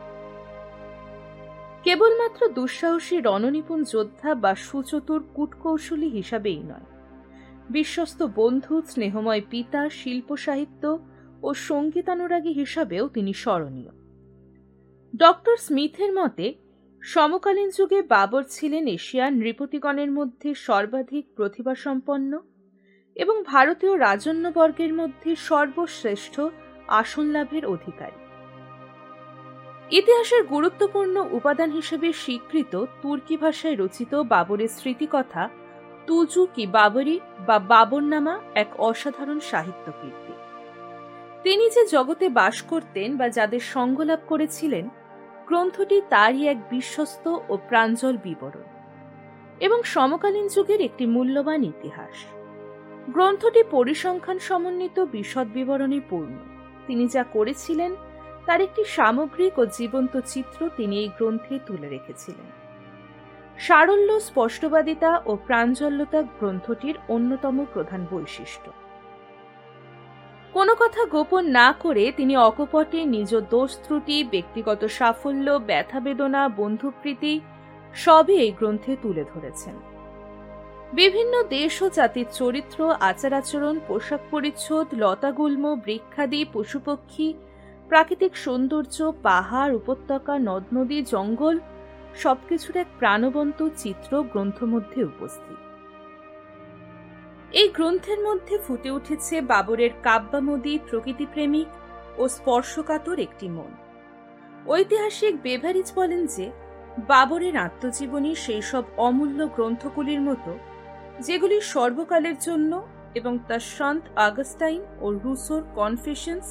কেবলমাত্র 1.84 2.48
দুঃসাহসী 2.48 3.20
রণনিপুণ 3.20 3.84
যোদ্ধা 3.84 4.34
বা 4.34 4.54
সুচতুর 4.54 5.24
কূটকৌশলী 5.34 6.08
হিসাবেই 6.08 6.62
নয়। 6.62 6.86
বিশ্বস্ত 7.70 8.22
বন্ধু, 8.34 8.82
স্নেহময় 8.82 9.42
পিতা, 9.50 9.88
শিল্প 9.88 10.36
সাহিত্য 10.36 10.98
ও 11.42 11.54
সঙ্গীতানুরাগী 11.54 12.52
হিসাবেও 12.52 13.08
তিনি 13.08 13.32
স্মরণীয়। 13.32 13.90
ডক্টর 15.16 15.56
স্মিথের 15.56 16.12
মতে, 16.12 16.54
সমকালীন 17.02 17.70
যুগে 17.70 18.02
বাবর 18.02 18.42
ছিলেন 18.48 18.86
এশিয়ার 18.86 19.32
নৃপতিগণের 19.32 20.10
মধ্যে 20.10 20.54
সর্বাধিক 20.54 21.24
প্রতিভাসম্পন্ন 21.36 22.40
এবং 23.14 23.44
ভারতীয় 23.44 23.98
রাজন্যবর্গের 23.98 24.94
মধ্যে 24.94 25.34
সর্বশ্রেষ্ঠ 25.34 26.40
আসন 26.88 27.26
লাভের 27.26 27.66
অধিকারী। 27.66 28.23
ইতিহাসের 29.90 30.46
গুরুত্বপূর্ণ 30.46 31.28
উপাদান 31.30 31.70
হিসেবে 31.70 32.12
স্বীকৃত 32.12 32.84
তুর্কি 33.02 33.36
ভাষায় 33.36 33.76
রচিত 33.76 34.14
বাবরের 34.14 34.68
স্মৃতিকথা, 34.68 35.48
তুজু 36.06 36.46
কি 36.54 36.66
বাবরি 36.66 37.20
বা 37.46 37.58
বাবরনামা 37.58 38.40
এক 38.54 38.66
অসাধারণ 38.78 39.40
সাহিত্য 39.40 39.92
কীর্তি 40.02 40.32
তিনি 41.42 41.70
যে 41.70 41.86
জগতে 41.86 42.28
বাস 42.28 42.62
করতেন 42.62 43.16
বা 43.16 43.28
যাদের 43.28 43.60
সঙ্গলাভ 43.60 44.18
করেছিলেন, 44.26 44.88
গ্রন্থটি 45.46 46.02
তারই 46.08 46.48
এক 46.48 46.56
বিশ্বস্ত 46.70 47.28
ও 47.48 47.58
প্রাঞ্জল 47.68 48.16
বিবরণ। 48.16 48.62
এবং 49.60 49.82
সমকালীন 49.82 50.48
যুগের 50.48 50.80
একটি 50.80 51.06
মূল্যবান 51.06 51.64
ইতিহাস। 51.64 52.24
গ্রন্থটি 53.08 53.62
পরিসংখ্যান 53.70 54.38
সমন্বিত 54.38 55.00
বিশদ 55.00 55.46
বিবরণী 55.54 56.00
পূর্ণ। 56.10 56.34
তিনি 56.86 57.06
যা 57.06 57.22
করেছিলেন 57.22 57.94
তার 58.46 58.60
একটি 58.60 58.84
সামগ্রিক 58.84 59.58
ও 59.58 59.66
জীবন্ত 59.66 60.20
চিত্র 60.26 60.70
তিনি 60.76 60.98
এই 60.98 61.08
গ্রন্থে 61.18 61.58
তুলে 61.66 61.88
রেখেছিলেন। 61.88 62.48
সারল্য, 63.58 64.20
স্পষ্টবাদিতা 64.20 65.22
ও 65.26 65.36
প্রাঞ্জল্যতা 65.46 66.22
গ্রন্থটির 66.22 66.94
অন্যতম 67.08 67.64
প্রধান 67.72 68.06
বৈশিষ্ট্য। 68.10 68.72
কোনো 70.52 70.74
কথা 70.74 71.04
গোপন 71.04 71.44
না 71.44 71.74
করে 71.80 72.12
তিনি 72.16 72.36
অকপটে 72.36 73.04
নিজ 73.04 73.36
দোষ 73.50 73.78
ত্রুটি, 73.84 74.24
ব্যক্তিগত 74.24 74.84
সাফল্য 74.84 75.50
ব্যথা 75.50 76.00
বেদনা 76.00 76.48
বন্ধুপ্রীতি 76.48 77.40
সবই 77.94 78.36
এই 78.38 78.50
গ্রন্থে 78.50 78.96
তুলে 79.02 79.24
ধরেছেন। 79.34 79.74
বিভিন্ন 80.92 81.42
দেশ 81.42 81.82
ও 81.82 81.90
জাতির 81.90 82.26
চরিত্র, 82.32 82.94
আচার 83.00 83.32
আচরণ, 83.32 83.78
পোশাক 83.88 84.20
পরিচ্ছদ 84.30 84.86
লতাগুল্ম 84.94 85.74
বৃক্ষাদি, 85.74 86.44
পশুপক্ষী 86.52 87.34
প্রাকৃতিক 87.90 88.36
সৌন্দর্য, 88.36 88.96
পাহাড়, 89.22 89.72
উপত্যকা, 89.74 90.38
নদ, 90.38 90.64
নদী, 90.74 90.98
জঙ্গল, 91.02 91.56
সবকিছুর 92.14 92.76
এক 92.76 92.86
প্রাণবন্ত 92.98 93.58
চিত্র 93.76 94.22
গ্রন্থ 94.22 94.58
মধ্যে 94.64 95.04
উপস্থিত। 95.04 95.58
এই 97.52 97.68
গ্রন্থের 97.68 98.20
মধ্যে 98.20 98.58
ফুটে 98.58 98.90
উঠেছে 98.90 99.40
বাবরের 99.42 99.90
কাব্যামোদী 100.02 100.78
প্রকৃতিপ্রেমিক 100.90 101.68
ও 102.18 102.28
স্পর্শকাতর 102.28 103.18
একটি 103.18 103.48
মন। 103.48 103.72
ঐতিহাসিক 104.68 105.34
বেভারিজ 105.42 105.92
বলেন 105.94 106.26
যে, 106.26 106.46
বাবরের 107.08 107.56
আত্মজীবনী 107.56 108.34
সেই 108.34 108.62
সব 108.62 108.84
অমূল্য 108.96 109.40
গ্রন্থগুলির 109.46 110.20
মতো, 110.20 110.52
যেগুলি 111.20 111.60
সর্বকালের 111.60 112.36
জন্য 112.40 112.72
এবং 113.14 113.32
তার 113.48 113.62
সন্ত 113.76 114.04
আগস্টাইন 114.16 114.82
ও 115.00 115.06
রুসোর 115.24 115.62
কনফেশনস 115.74 116.46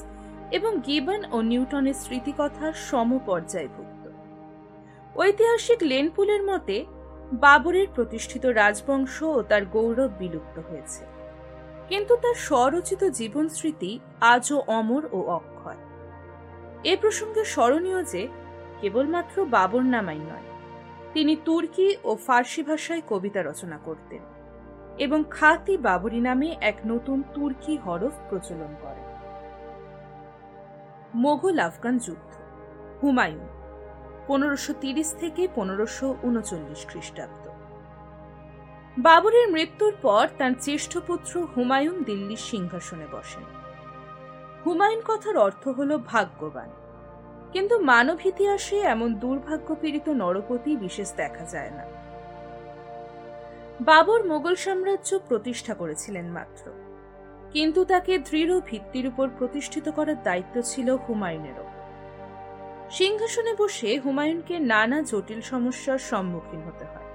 এবং 0.51 0.79
গিবন 0.79 1.23
ও 1.31 1.41
নিউটনের 1.41 1.93
স্মৃতিকথার 1.93 2.73
সমপর্যায়ভুক্ত। 2.73 4.09
ঐতিহাসিক 5.17 5.77
লেনপুলের 5.81 6.43
মতে, 6.43 6.85
বাবরের 7.33 7.87
প্রতিষ্ঠিত 7.95 8.45
রাজবংশ 8.45 9.23
ও 9.23 9.41
তার 9.41 9.65
গৌরব 9.65 10.11
বিলুপ্ত 10.19 10.59
হয়েছে। 10.71 11.05
কিন্তু 11.89 12.15
তার 12.15 12.33
স্বরচিত 12.35 13.03
জীবন 13.03 13.49
স্মৃতি 13.49 13.99
আজও 14.21 14.63
অমর 14.67 15.05
ও 15.11 15.21
অক্ষয়। 15.21 15.75
এ 16.83 16.97
প্রসঙ্গে 17.01 17.45
স্মরণীয় 17.45 18.03
যে, 18.03 18.27
কেবলমাত্র 18.81 19.45
বাবর 19.45 19.81
নামাই 19.81 20.17
নয়, 20.17 20.47
তিনি 21.13 21.35
তুর্কি 21.45 21.95
ও 22.03 22.15
ফার্সি 22.15 22.63
ভাষায় 22.63 23.01
কবিতা 23.09 23.43
রচনা 23.43 23.79
করতেন 23.85 24.19
এবং 24.97 25.23
খাতি 25.29 25.77
বাবরি 25.77 26.19
নামে 26.19 26.55
এক 26.61 26.75
নতুন 26.85 27.23
তুর্কি 27.33 27.77
হরফ 27.77 28.13
প্রচলন 28.29 28.75
করেন। 28.81 29.12
মোগল 31.15 31.59
আফগান 31.59 31.97
যুদ্ধ। 31.97 32.33
হুমায়ুন, 33.03 33.47
পনেরোশো 34.27 34.73
তিরিশ 34.81 35.15
থেকে 35.19 35.47
পনেরোশো 35.55 36.15
উনচল্লিশ 36.23 36.85
খ্রিস্টাব্দ। 36.87 37.49
বাবরের 38.97 39.51
মৃত্যুর 39.51 39.93
পর 40.01 40.27
তার 40.37 40.57
জ্যেষ্ঠ 40.57 40.97
পুত্র 40.97 41.47
হুমায়ুন 41.57 42.03
দিল্লির 42.03 42.37
সিংহাসনে 42.37 43.07
বসেন। 43.11 43.43
হুমায়ুন 44.65 45.01
কথার 45.05 45.37
অর্থ 45.37 45.67
হল 45.67 45.97
ভাগ্যবান। 45.97 46.69
কিন্তু 47.51 47.79
মানব 47.79 48.17
ইতিহাসে 48.25 48.79
এমন 48.79 49.13
দুর্ভাগ্যপীড়িত 49.13 50.09
নরপতি 50.09 50.77
বিশেষ 50.77 51.13
দেখা 51.15 51.45
যায় 51.45 51.71
না। 51.71 51.85
বাবর 53.81 54.27
মোগল 54.27 54.55
সাম্রাজ্য 54.55 55.19
প্রতিষ্ঠা 55.27 55.73
করেছিলেন 55.73 56.25
মাত্র। 56.25 56.82
কিন্তু 57.53 57.85
তাকে 57.85 58.17
দৃঢ় 58.17 58.59
ভিত্তির 58.59 59.07
উপর 59.07 59.29
প্রতিষ্ঠিত 59.37 59.89
করার 59.89 60.23
দায়িত্ব 60.23 60.61
ছিল 60.61 60.95
হুমায়ুনেরও। 60.95 61.67
সিংহাসনে 62.91 63.53
বসে 63.55 63.99
হুমায়ুনকে 63.99 64.59
নানা 64.59 65.01
জটিল 65.01 65.41
সমস্যার 65.41 65.97
সম্মুখীন 65.97 66.61
হতে 66.61 66.85
হয়। 66.85 67.07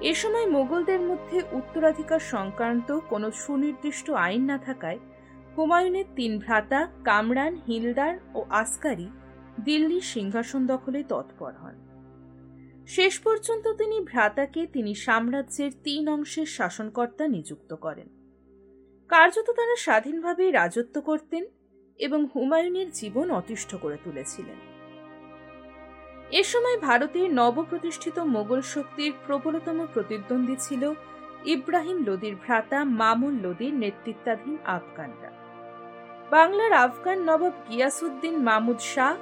এ 0.00 0.14
সময় 0.14 0.46
মোগলদের 0.46 1.00
মধ্যে 1.00 1.42
উত্তরাধিকার 1.52 2.20
সংক্রান্ত 2.20 3.00
কোনো 3.08 3.30
সুনির্দিষ্ট 3.30 4.10
আইন 4.10 4.42
না 4.44 4.58
থাকায় 4.58 4.98
হুমায়ুনের 5.56 6.04
তিন 6.16 6.38
ভ্রাতা 6.38 6.88
কামরান, 7.04 7.54
হিলদার 7.66 8.14
ও 8.34 8.44
আসকারি 8.50 9.10
দিল্লির 9.64 10.00
সিংহাসন 10.00 10.66
দখলে 10.66 11.02
তৎপর 11.08 11.52
হন। 11.52 11.76
শেষ 12.86 13.20
পর্যন্ত 13.20 13.72
তিনি 13.72 14.00
ভ্রাতাকে 14.00 14.66
তিনি 14.66 14.94
সাম্রাজ্যের 14.94 15.70
তিন 15.84 16.08
অংশের 16.08 16.46
শাসনকর্তা 16.46 17.28
নিযুক্ত 17.28 17.74
করেন। 17.74 18.17
কার্যত 19.10 19.50
তারা 19.50 19.76
স্বাধীনভাবে 19.76 20.50
রাজত্ব 20.50 21.00
করতেন 21.00 21.44
এবং 21.98 22.26
হুমায়ুনের 22.34 22.90
জীবন 22.92 23.30
অতিষ্ঠ 23.30 23.74
করে 23.74 23.96
তুলেছিলেন। 24.04 24.58
এ 26.30 26.42
সময় 26.42 26.78
ভারতের 26.78 27.32
নবপ্রতিষ্ঠিত 27.32 28.18
মোগল 28.18 28.60
শক্তির 28.60 29.12
প্রবলতম 29.26 29.86
প্রতিদ্বন্দ্বী 29.94 30.56
ছিল 30.60 30.92
ইব্রাহিম 31.44 31.98
লোদির 32.04 32.34
ভ্রাতা 32.34 32.84
মামুন 32.84 33.34
লোদির 33.38 33.74
নেতৃত্বাধীন 33.74 34.56
আফগানরা। 34.64 35.30
বাংলার 36.30 36.72
আফগান 36.72 37.18
নবাব 37.18 37.54
গিয়াসুদ্দিন 37.68 38.34
মামুদ 38.42 38.80
শাহ 38.94 39.16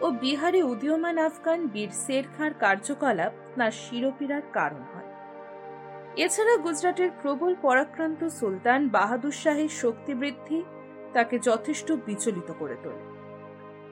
ও 0.00 0.10
বিহারে 0.10 0.62
উদীয়মান 0.62 1.18
আফগান 1.18 1.66
বীর 1.66 1.90
শের 2.06 2.24
খাঁর 2.36 2.52
কার্যকলাপ 2.54 3.32
তাঁর 3.56 3.70
শিরোপীড়ার 3.70 4.42
কারণ 4.52 4.82
হয়। 4.94 5.01
এছাড়া 6.16 6.56
গুজরাটের 6.56 7.10
প্রবল 7.22 7.54
পরাক্রান্ত 7.62 8.24
সুলতান 8.24 8.88
বাহাদুর 8.88 9.32
শাহের 9.32 9.68
শক্তি 9.68 10.14
বৃদ্ধি 10.14 10.62
তাকে 11.12 11.38
যথেষ্ট 11.38 11.92
বিচলিত 11.92 12.52
করে 12.58 12.76
তোলে। 12.82 13.02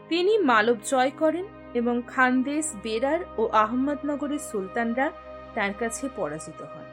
তিনি 0.08 0.38
মালব 0.38 0.76
জয় 0.84 1.10
করেন 1.18 1.44
এবং 1.74 2.02
খানদেশ, 2.06 2.72
বেরার 2.82 3.18
ও 3.38 3.48
আহমদনগরের 3.48 4.38
সুলতানরা 4.38 5.10
তার 5.54 5.74
কাছে 5.78 6.08
পরাজিত 6.16 6.62
হন। 6.62 6.84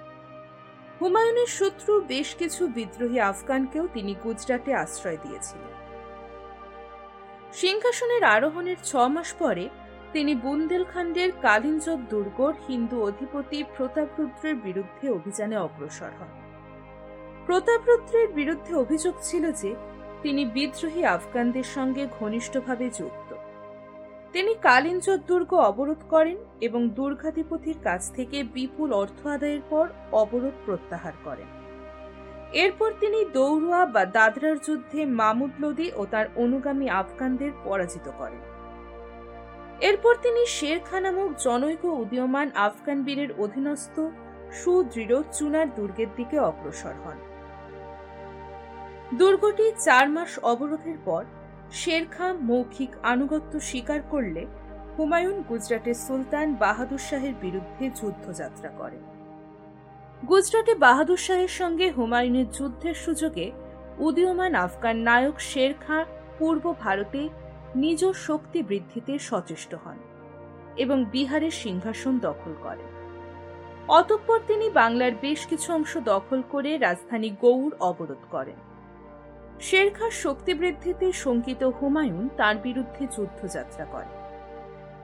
হুমায়ুনের 1.01 1.47
শত্রু 1.47 2.01
বেশ 2.01 2.35
কিছু 2.35 2.67
বিদ্রোহী 2.67 3.19
আফগানকেও 3.19 3.87
তিনি 3.93 4.15
গুজরাটে 4.23 4.73
আশ্রয় 4.73 5.17
দিয়েছিলেন। 5.23 5.73
সিংহাসনের 7.53 8.23
আরোহণের 8.23 8.75
ছ 8.83 8.95
মাস 8.95 9.33
পরে 9.39 9.69
তিনি 10.17 10.35
বুন্দেলখণ্ডের 10.35 11.31
কালিঞ্জত 11.41 11.99
দুর্গর 12.09 12.53
হিন্দু 12.67 13.03
অধিপতি 13.03 13.63
প্রতাপরুদ্রের 13.77 14.55
বিরুদ্ধে 14.55 15.09
অভিযানে 15.09 15.57
অগ্রসর 15.57 16.11
হন। 16.19 16.27
প্রতাপরুদ্রের 17.45 18.27
বিরুদ্ধে 18.27 18.75
অভিযোগ 18.75 19.15
ছিল 19.21 19.51
যে, 19.51 19.75
তিনি 20.23 20.45
বিদ্রোহী 20.45 21.03
আফগানদের 21.03 21.63
সঙ্গে 21.63 22.07
ঘনিষ্ঠভাবে 22.19 22.89
যুক্ত। 22.89 23.35
তিনি 24.33 24.55
কালিঞ্জত 24.55 25.19
দুর্গ 25.27 25.53
অবরোধ 25.53 26.01
করেন 26.09 26.37
এবং 26.61 26.89
দুর্গাধিপতির 26.89 27.77
কাছ 27.83 28.11
থেকে 28.11 28.43
বিপুল 28.43 28.93
অর্থ 28.93 29.27
আদায়ের 29.27 29.61
পর 29.69 29.87
অবরোধ 30.11 30.53
প্রত্যাহার 30.65 31.13
করেন। 31.23 31.47
এরপর 32.53 32.93
তিনি 32.99 33.25
দৌড়ুয়া 33.33 33.85
বা 33.85 34.05
দাদরার 34.05 34.57
যুদ্ধে 34.57 35.05
মামুদ 35.05 35.51
লোদি 35.59 35.91
ও 35.95 36.05
তার 36.05 36.25
অনুগামী 36.35 36.87
আফগানদের 36.89 37.51
পরাজিত 37.63 38.11
করেন। 38.17 38.46
এরপর 39.81 40.15
তিনি 40.15 40.45
শের 40.45 40.79
খা 40.79 40.99
নামক 40.99 41.29
জনৈক 41.43 41.85
উদীয়মান 41.85 42.51
আফগান 42.55 43.03
বীরের 43.03 43.31
অধীনস্থ 43.37 43.99
সুদৃঢ় 44.53 45.23
চুনার 45.33 45.75
দুর্গের 45.75 46.07
দিকে 46.15 46.39
অগ্রসর 46.39 46.93
হন। 46.93 47.17
দুর্গটি 49.17 49.71
চার 49.77 50.09
মাস 50.09 50.39
অবরোধের 50.43 50.97
পর 51.05 51.23
শের 51.71 52.05
খাঁ 52.11 52.33
মৌখিক 52.33 52.89
আনুগত্য 53.03 53.59
স্বীকার 53.59 54.01
করলে 54.09 54.45
হুমায়ুন 54.97 55.41
গুজরাটের 55.41 55.93
সুলতান 55.93 56.53
বাহাদুর 56.53 56.97
শাহের 56.97 57.33
বিরুদ্ধে 57.41 57.89
যুদ্ধযাত্রা 57.89 58.69
করেন 58.77 59.03
গুজরাটে 60.27 60.75
বাহাদুর 60.75 61.17
শাহের 61.17 61.47
সঙ্গে 61.47 61.91
হুমায়ুনের 61.91 62.51
যুদ্ধের 62.51 62.93
সুযোগে 62.93 63.51
উদীয়মান 63.97 64.55
আফগান 64.55 64.97
নায়ক 64.97 65.39
শের 65.39 65.73
খাঁ 65.73 66.05
পূর্ব 66.39 66.73
ভারতে 66.79 67.29
নিজ 67.77 68.01
শক্তি 68.27 68.63
বৃদ্ধিতে 68.63 69.19
সচেষ্ট 69.19 69.75
হন 69.75 69.97
এবং 70.77 71.05
বিহারের 71.05 71.51
সিংহাসন 71.51 72.19
দখল 72.19 72.53
করেন। 72.63 72.89
অতঃপর 73.87 74.39
তিনি 74.47 74.69
বাংলার 74.69 75.11
বেশ 75.21 75.41
কিছু 75.45 75.73
অংশ 75.73 75.97
দখল 75.97 76.39
করে 76.49 76.77
রাজধানী 76.77 77.29
গৌড় 77.41 77.75
অবরোধ 77.79 78.23
করেন। 78.31 78.59
শেরখার 79.61 80.11
শক্তি 80.11 80.53
বৃদ্ধিতে 80.53 81.11
শঙ্কিত 81.11 81.63
হুমায়ুন 81.63 82.29
তার 82.37 82.55
বিরুদ্ধে 82.57 83.07
যুদ্ধযাত্রা 83.15 83.85
করেন। 83.85 84.15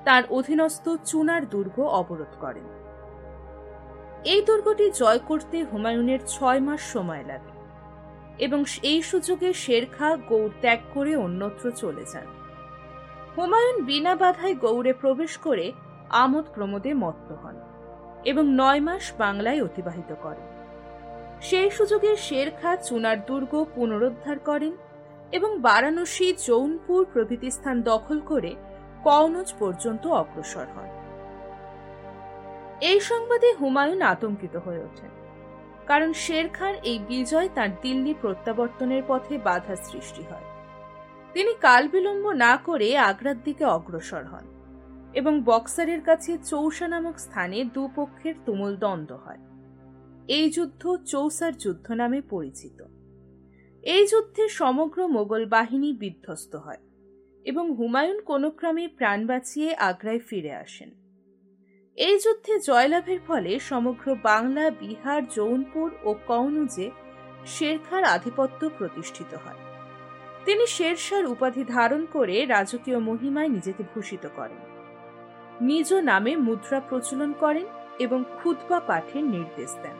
তার 0.03 0.23
অধীনস্থ 0.29 0.89
চুনার 1.05 1.43
দুর্গ 1.49 1.79
অবরোধ 1.79 2.33
করেন। 2.39 2.67
এই 4.23 4.41
দুর্গটি 4.41 4.85
জয় 4.91 5.19
করতে 5.19 5.63
হুমায়ুনের 5.63 6.21
ছয় 6.27 6.59
মাস 6.59 6.81
সময় 6.93 7.23
লাগে 7.23 7.53
এবং 8.45 8.59
এই 8.83 9.01
সুযোগে 9.01 9.49
শেরখা 9.53 10.09
গৌড় 10.29 10.53
ত্যাগ 10.61 10.79
করে 10.93 11.15
অন্যত্র 11.15 11.65
চলে 11.71 12.05
যান। 12.13 12.42
হুমায়ুন 13.35 13.77
বিনা 13.89 14.13
বাধায় 14.21 14.55
গৌড়ে 14.63 14.93
প্রবেশ 15.01 15.33
করে 15.45 15.65
আমোদ 16.21 16.45
প্রমোদে 16.55 16.91
মত্ত 17.03 17.29
হন 17.41 17.55
এবং 18.31 18.45
নয় 18.61 18.81
মাস 18.87 19.05
বাংলায় 19.23 19.63
অতিবাহিত 19.67 20.11
করেন। 20.23 20.47
সেই 21.47 21.69
সুযোগে 21.77 22.11
শের 22.27 22.49
খা 22.59 22.71
চুনার 22.87 23.17
দুর্গ 23.27 23.53
পুনরুদ্ধার 23.75 24.37
করেন 24.49 24.73
এবং 25.31 25.51
বারাণসী 25.67 26.27
জৌনপুর 26.47 27.01
প্রভৃতি 27.13 27.49
স্থান 27.57 27.77
দখল 27.91 28.17
করে 28.31 28.51
কওনজ 29.07 29.49
পর্যন্ত 29.61 30.03
অগ্রসর 30.21 30.67
হন। 30.75 30.89
এই 32.89 32.99
সংবাদে 33.09 33.49
হুমায়ুন 33.59 34.01
আতঙ্কিত 34.13 34.55
হয়ে 34.65 34.81
ওঠেন, 34.87 35.11
কারণ 35.89 36.09
শের 36.23 36.47
খান 36.57 36.73
এই 36.89 36.97
বিজয় 37.11 37.49
তার 37.57 37.71
দিল্লি 37.83 38.13
প্রত্যাবর্তনের 38.21 39.03
পথে 39.09 39.33
বাধা 39.47 39.75
সৃষ্টি 39.87 40.23
হয়। 40.29 40.47
তিনি 41.33 41.53
কাল 41.61 41.87
বিলম্ব 41.87 42.31
না 42.31 42.57
করে 42.57 42.97
আগ্রার 42.97 43.43
দিকে 43.43 43.65
অগ্রসর 43.65 44.23
হন 44.23 44.45
এবং 45.13 45.41
বক্সারের 45.43 46.01
কাছে 46.01 46.37
চৌসা 46.37 46.87
নামক 46.87 47.19
স্থানে 47.19 47.63
দুপক্ষের 47.63 48.33
তুমুল 48.45 48.75
দ্বন্দ্ব 48.75 49.15
হয়। 49.15 49.41
এই 50.27 50.49
যুদ্ধ 50.49 50.95
চৌসার 51.05 51.57
যুদ্ধ 51.57 51.91
নামে 51.91 52.21
পরিচিত। 52.21 52.83
এই 53.83 54.07
যুদ্ধে 54.07 54.49
সমগ্র 54.49 55.07
মোগল 55.07 55.45
বাহিনী 55.45 55.93
বিধ্বস্ত 55.93 56.55
হয় 56.55 56.81
এবং 57.45 57.75
হুমায়ুন 57.75 58.19
কোনো 58.21 58.51
ক্রমে 58.51 58.87
প্রাণ 58.87 59.27
বাঁচিয়ে 59.27 59.75
আগ্রায় 59.75 60.19
ফিরে 60.19 60.53
আসেন। 60.55 60.89
এই 61.97 62.19
যুদ্ধে 62.19 62.59
জয়লাভের 62.59 63.19
ফলে 63.27 63.59
সমগ্র 63.59 64.15
বাংলা, 64.23 64.69
বিহার, 64.69 65.21
জৌনপুর 65.27 65.89
ও 66.03 66.15
কৌনুজে 66.27 66.91
শেরখার 67.45 68.03
আধিপত্য 68.03 68.69
প্রতিষ্ঠিত 68.77 69.33
হয়। 69.33 69.62
তিনি 70.45 70.67
শেরশার 70.67 71.25
উপাধি 71.25 71.63
ধারণ 71.63 72.05
করে 72.05 72.45
রাজকীয় 72.45 72.99
মহিমায় 72.99 73.49
নিজেকে 73.49 73.83
ভূষিত 73.93 74.27
করেন। 74.35 74.61
নিজ 75.61 75.93
নামে 75.93 76.35
মুদ্রা 76.35 76.79
প্রচলন 76.79 77.33
করেন 77.33 77.65
এবং 77.99 78.23
খুতবা 78.37 78.79
পাঠের 78.79 79.23
নির্দেশ 79.23 79.71
দেন। 79.83 79.97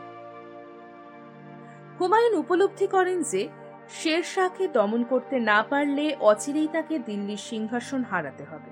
হুমায়ুন 2.00 2.34
উপলব্ধি 2.36 2.88
করেন 2.88 3.24
যে 3.24 3.48
শের 3.90 4.24
শাহকে 4.24 4.68
দমন 4.68 5.04
করতে 5.04 5.40
না 5.40 5.64
পারলে 5.64 6.16
অচিরেই 6.20 6.68
তাকে 6.68 7.00
দিল্লির 7.00 7.38
সিংহাসন 7.38 8.04
হারাতে 8.04 8.44
হবে। 8.44 8.72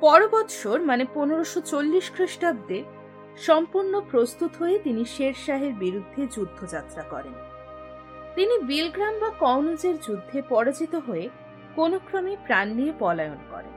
পরবৎসর 0.00 0.80
মানে 0.80 1.04
পনেরোশো 1.14 1.60
চল্লিশ 1.60 2.10
খ্রিস্টাব্দে, 2.10 2.82
সম্পূর্ণ 3.36 4.00
প্রস্তুত 4.00 4.56
হয়ে 4.56 4.78
তিনি 4.78 5.04
শের 5.04 5.34
শাহের 5.46 5.72
বিরুদ্ধে 5.72 6.26
যুদ্ধযাত্রা 6.26 7.02
করেন। 7.02 7.53
তিনি 8.34 8.54
বিলগ্রাম 8.58 9.14
বা 9.18 9.30
কৌনজের 9.30 9.96
যুদ্ধে 10.00 10.42
পরাজিত 10.48 10.94
হয়ে 10.94 11.28
কোনো 11.76 11.98
ক্রমে 11.98 12.36
প্রাণ 12.46 12.68
নিয়ে 12.68 12.92
পলায়ন 12.98 13.38
করেন। 13.50 13.74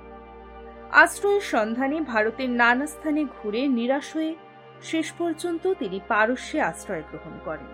আশ্রয়ের 0.91 1.41
সন্ধানে 1.41 2.01
ভারতের 2.01 2.49
নানা 2.49 2.87
স্থানে 2.87 3.25
ঘুরে 3.25 3.67
নিরাশ 3.67 4.15
হয়ে 4.15 4.35
শেষ 4.83 5.07
পর্যন্ত 5.17 5.73
তিনি 5.79 5.99
পারস্যে 6.07 6.61
আশ্রয় 6.61 7.03
গ্রহণ 7.11 7.35
করেন। 7.45 7.69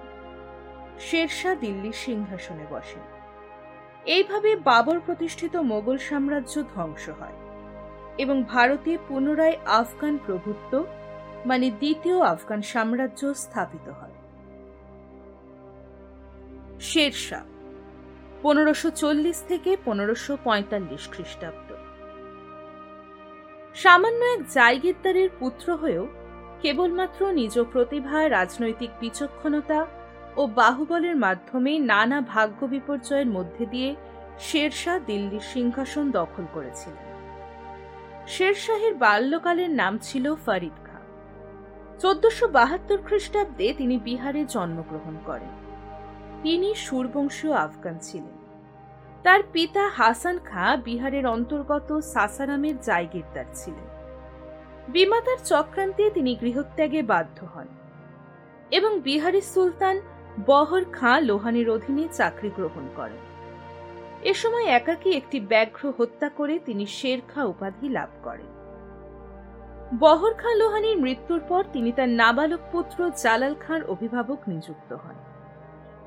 শেরশাহ 1.00 1.56
দিল্লির 1.56 1.94
সিংহাসনে 1.94 2.66
বসেন। 2.70 3.04
এইভাবে 4.06 4.56
বাবর 4.56 5.00
প্রতিষ্ঠিত 5.00 5.56
মোগল 5.56 5.98
সাম্রাজ্য 5.98 6.62
ধ্বংস 6.76 7.10
হয় 7.10 7.38
এবং 8.18 8.44
ভারতে 8.44 8.98
পুনরায় 9.08 9.58
আফগান 9.66 10.18
প্রভুত্ব 10.26 10.86
মানে 11.46 11.72
দ্বিতীয় 11.72 12.18
আফগান 12.22 12.62
সাম্রাজ্য 12.62 13.22
স্থাপিত 13.36 13.90
হয়। 13.90 14.13
শেরশাহ, 16.80 17.44
পনেরোশো 18.42 18.90
চল্লিশ 18.90 19.38
থেকে 19.48 19.78
পনেরোশো 19.86 20.38
পঁয়তাল্লিশ 20.44 21.08
খ্রিস্টাব্দ। 21.10 21.74
সামান্য 23.76 24.26
এক 24.26 24.42
জায়গিরদারের 24.50 25.30
পুত্র 25.40 25.78
হয়েও 25.78 26.08
কেবলমাত্র 26.62 27.32
নিজ 27.32 27.60
প্রতিভা 27.60 28.30
রাজনৈতিক 28.30 28.90
বিচক্ষণতা 29.00 29.88
ও 30.36 30.48
বাহুবলের 30.48 31.16
মাধ্যমে 31.16 31.80
নানা 31.80 32.22
ভাগ্য 32.22 32.68
বিপর্যয়ের 32.68 33.28
মধ্যে 33.28 33.66
দিয়ে 33.66 33.96
শেরশাহ 34.40 35.00
দিল্লির 35.00 35.40
সিংহাসন 35.40 36.12
দখল 36.12 36.46
করেছিলেন। 36.54 37.06
শেরশাহের 38.28 38.94
বাল্যকালের 38.94 39.70
নাম 39.72 39.98
ছিল 39.98 40.36
ফরিদ 40.36 40.78
খাঁ 40.84 41.04
চোদ্দশো 42.00 42.48
বাহাত্তর 42.48 42.98
খ্রিস্টাব্দে 43.02 43.74
তিনি 43.78 43.98
বিহারে 43.98 44.46
জন্মগ্রহণ 44.46 45.18
করেন। 45.26 45.63
তিনি 46.44 46.76
সুরবংশীয় 46.76 47.54
আফগান 47.54 47.98
ছিলেন। 48.02 48.38
তার 49.24 49.42
পিতা 49.54 49.88
হাসান 49.88 50.40
খাঁ 50.40 50.78
বিহারের 50.78 51.26
অন্তর্গত 51.26 52.00
সাসারামের 52.00 52.76
জায়গিরদার 52.82 53.46
ছিলেন। 53.54 53.88
বিমাতার 54.88 55.38
চক্রান্তে 55.46 56.10
তিনি 56.10 56.36
গৃহত্যাগে 56.42 57.04
বাধ্য 57.04 57.46
হন 57.46 57.68
এবং 58.72 59.00
বিহারের 59.00 59.42
সুলতান 59.42 60.02
বহর 60.46 60.84
খাঁ 60.92 61.22
লোহানের 61.22 61.70
অধীনে 61.70 62.08
চাকরি 62.12 62.50
গ্রহণ 62.50 62.86
করেন। 62.96 63.22
এ 64.24 64.34
সময় 64.34 64.66
একাকী 64.66 65.10
একটি 65.12 65.40
ব্যাঘ্র 65.40 65.94
হত্যা 65.98 66.30
করে 66.30 66.60
তিনি 66.60 66.86
শের 66.86 67.20
খাঁ 67.28 67.44
উপাধি 67.44 67.90
লাভ 67.90 68.10
করেন। 68.24 68.52
বহর 70.00 70.34
খাঁ 70.34 70.56
লোহানির 70.56 70.98
মৃত্যুর 70.98 71.42
পর 71.50 71.64
তিনি 71.74 71.92
তার 71.92 72.10
নাবালক 72.10 72.62
পুত্র 72.72 73.12
জালাল 73.24 73.56
খাঁর 73.56 73.84
অভিভাবক 73.84 74.40
নিযুক্ত 74.48 74.94
হন। 74.94 75.33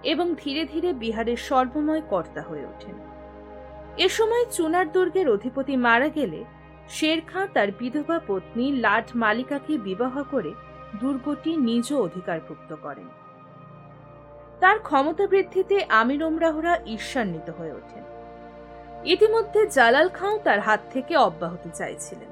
এবং 0.02 0.34
ধীরে 0.36 0.64
ধীরে 0.64 0.92
বিহারের 0.92 1.36
সর্বময় 1.36 2.02
কর্তা 2.10 2.42
হয়ে 2.42 2.64
ওঠেন। 2.64 2.96
এ 3.98 4.08
সময় 4.08 4.44
চুনার 4.50 4.92
দুর্গের 4.92 5.30
অধিপতি 5.30 5.76
মারা 5.76 6.08
গেলে 6.08 6.44
শের 6.88 7.20
খাঁ 7.26 7.46
তার 7.54 7.68
বিধবা 7.78 8.20
পত্নী 8.26 8.72
লাট 8.72 9.10
মালিকাকে 9.14 9.78
বিবাহ 9.78 10.22
করে 10.30 10.52
দুর্গটি 11.00 11.56
নিজ 11.56 11.92
অধিকারভুক্ত 11.92 12.74
করেন। 12.82 13.08
তার 14.60 14.78
ক্ষমতা 14.78 15.26
বৃদ্ধিতে 15.26 15.84
আমির 15.88 16.22
ওমরাহরা 16.24 16.78
ঈর্ষান্বিত 16.86 17.50
হয়ে 17.50 17.72
ওঠেন। 17.72 18.04
ইতিমধ্যে 19.04 19.66
জালাল 19.66 20.08
খাঁ 20.08 20.38
তার 20.44 20.60
হাত 20.60 20.80
থেকে 20.92 21.16
অব্যাহতি 21.16 21.70
চাইছিলেন। 21.74 22.28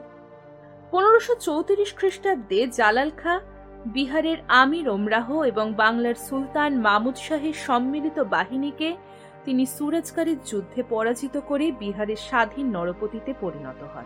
পনেরোশো 0.91 1.35
চৌত্রিশ 1.35 1.95
খ্রিস্টাব্দে 1.95 2.67
জালাল 2.67 3.11
খাঁ 3.11 3.41
বিহারের 3.85 4.37
আমির 4.49 4.89
ওমরাহ 4.89 5.43
এবং 5.43 5.75
বাংলার 5.75 6.15
সুলতান 6.15 6.73
মামুদ 6.81 7.17
শাহের 7.17 7.53
সম্মিলিত 7.53 8.19
বাহিনীকে 8.19 8.97
তিনি 9.45 9.67
সুরজকারীর 9.67 10.39
যুদ্ধে 10.47 10.83
পরাজিত 10.83 11.41
করে 11.49 11.73
বিহারের 11.73 12.17
স্বাধীন 12.17 12.67
নরপতিতে 12.67 13.35
পরিণত 13.41 13.83
হন। 13.83 14.05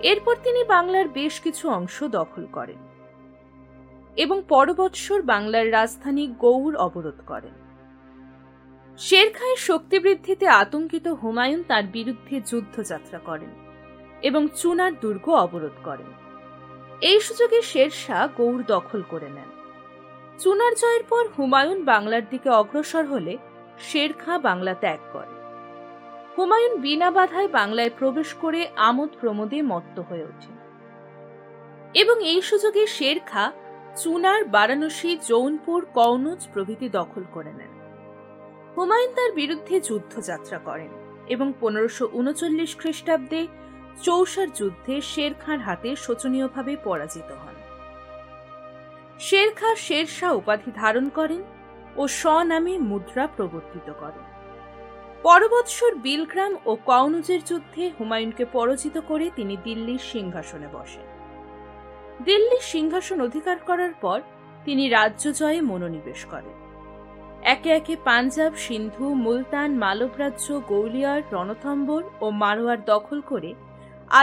এরপর 0.00 0.36
তিনি 0.42 0.64
বাংলার 0.64 1.08
বেশ 1.08 1.40
কিছু 1.40 1.68
অংশ 1.68 2.04
দখল 2.04 2.46
করেন 2.52 2.78
এবং 4.16 4.42
পরবৎসর 4.48 5.22
বাংলার 5.22 5.72
রাজধানী 5.72 6.34
গৌড় 6.38 6.76
অবরোধ 6.76 7.20
করেন। 7.26 7.52
শের 8.98 9.32
খাঁয়ের 9.32 9.56
শক্তি 9.56 9.98
বৃদ্ধিতে 9.98 10.46
আতঙ্কিত 10.46 11.08
হুমায়ুন 11.08 11.62
তার 11.62 11.82
বিরুদ্ধে 11.92 12.40
যুদ্ধযাত্রা 12.40 13.18
করেন 13.18 13.50
এবং 14.22 14.48
চুনার 14.56 14.92
দুর্গ 15.00 15.28
অবরোধ 15.28 15.76
করেন। 15.84 16.23
এই 17.00 17.20
সুযোগে 17.20 17.62
শেরশাহ 17.62 18.28
গৌড় 18.36 18.62
দখল 18.66 19.02
করে 19.08 19.28
নেন। 19.28 19.50
চুনার 20.38 20.74
জয়ের 20.74 21.04
পর 21.08 21.28
হুমায়ুন 21.38 21.84
বাংলার 21.84 22.22
দিকে 22.30 22.48
অগ্রসর 22.50 23.04
হলে 23.06 23.36
শের 23.78 24.12
খাঁ 24.12 24.38
বাংলা 24.38 24.74
ত্যাগ 24.74 24.98
করে 25.12 25.34
হুমায়ুন 26.36 26.80
বিনা 26.80 27.10
বাধায় 27.10 27.48
বাংলায় 27.48 27.90
প্রবেশ 27.98 28.34
করে 28.34 28.68
আমোদ 28.76 29.08
প্রমোদে 29.20 29.62
মত্ত 29.62 29.98
হয়ে 29.98 30.24
ওঠেন। 30.24 30.56
এবং 31.94 32.24
এই 32.24 32.42
সুযোগে 32.42 32.86
শের 32.86 33.20
খাঁ 33.26 33.52
চুনার, 33.96 34.44
বারাণসী, 34.44 35.18
জৌনপুর 35.28 35.84
কৌনজ 35.84 36.48
প্রভৃতি 36.52 36.88
দখল 36.88 37.22
করে 37.32 37.52
নেন। 37.52 37.72
হুমায়ুন 38.76 39.14
তার 39.14 39.32
বিরুদ্ধে 39.32 39.80
যুদ্ধযাত্রা 39.80 40.58
করেন 40.58 40.88
এবং 41.28 41.52
পনেরোশো 41.60 42.08
উনচল্লিশ 42.12 42.76
খ্রিস্টাব্দে 42.76 43.46
চৌসার 44.02 44.48
যুদ্ধে 44.54 45.00
শের 45.00 45.34
খাঁর 45.34 45.58
হাতে 45.58 45.96
শোচনীয়ভাবে 45.96 46.76
পরাজিত 46.84 47.32
হন। 47.32 47.54
শের 49.20 49.54
খাঁ 49.54 49.74
শের 49.74 50.06
শাহ 50.06 50.36
উপাধি 50.36 50.70
ধারণ 50.74 51.08
করেন 51.08 51.42
ও 51.96 52.08
স্বনামে 52.08 52.78
মুদ্রা 52.78 53.26
প্রবর্তিত 53.26 53.92
করেন। 54.00 54.24
পরবৎসর 55.22 55.94
বিলগ্রাম 55.94 56.56
ও 56.66 56.76
কৌনুজের 56.84 57.44
যুদ্ধে 57.44 57.90
হুমায়ুনকে 57.98 58.44
পরাজিত 58.44 58.98
করে 59.08 59.30
তিনি 59.36 59.56
দিল্লির 59.64 59.98
সিংহাসনে 59.98 60.66
বসেন। 60.72 61.02
দিল্লির 62.24 62.60
সিংহাসন 62.60 63.20
অধিকার 63.20 63.56
করার 63.58 63.94
পর 64.00 64.20
তিনি 64.64 64.88
রাজ্য 64.88 65.32
জয়ে 65.32 65.60
মনোনিবেশ 65.60 66.24
করেন। 66.24 66.54
একে 67.42 67.70
একে 67.70 67.96
পাঞ্জাব, 68.04 68.52
সিন্ধু, 68.56 69.14
মুলতান, 69.14 69.74
মালব 69.74 70.10
রাজ্য, 70.18 70.60
গৌলিয়ার, 70.68 71.22
রণথম্বর 71.32 72.02
ও 72.20 72.30
মারোয়ার 72.30 72.84
দখল 72.84 73.20
করে 73.20 73.54